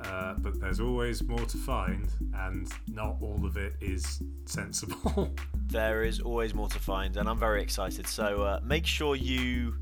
Uh, 0.03 0.33
but 0.39 0.59
there's 0.59 0.79
always 0.81 1.23
more 1.23 1.45
to 1.45 1.57
find, 1.57 2.09
and 2.33 2.69
not 2.91 3.15
all 3.21 3.45
of 3.45 3.57
it 3.57 3.73
is 3.81 4.21
sensible. 4.45 5.33
There 5.67 6.03
is 6.03 6.19
always 6.21 6.53
more 6.53 6.69
to 6.69 6.79
find, 6.79 7.17
and 7.17 7.27
I'm 7.27 7.39
very 7.39 7.61
excited. 7.61 8.07
So 8.07 8.43
uh, 8.43 8.59
make 8.63 8.85
sure 8.85 9.15
you 9.15 9.75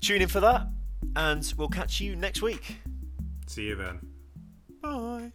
tune 0.00 0.22
in 0.22 0.28
for 0.28 0.40
that, 0.40 0.68
and 1.14 1.52
we'll 1.58 1.68
catch 1.68 2.00
you 2.00 2.16
next 2.16 2.40
week. 2.40 2.78
See 3.46 3.64
you 3.64 3.76
then. 3.76 4.00
Bye. 4.82 5.32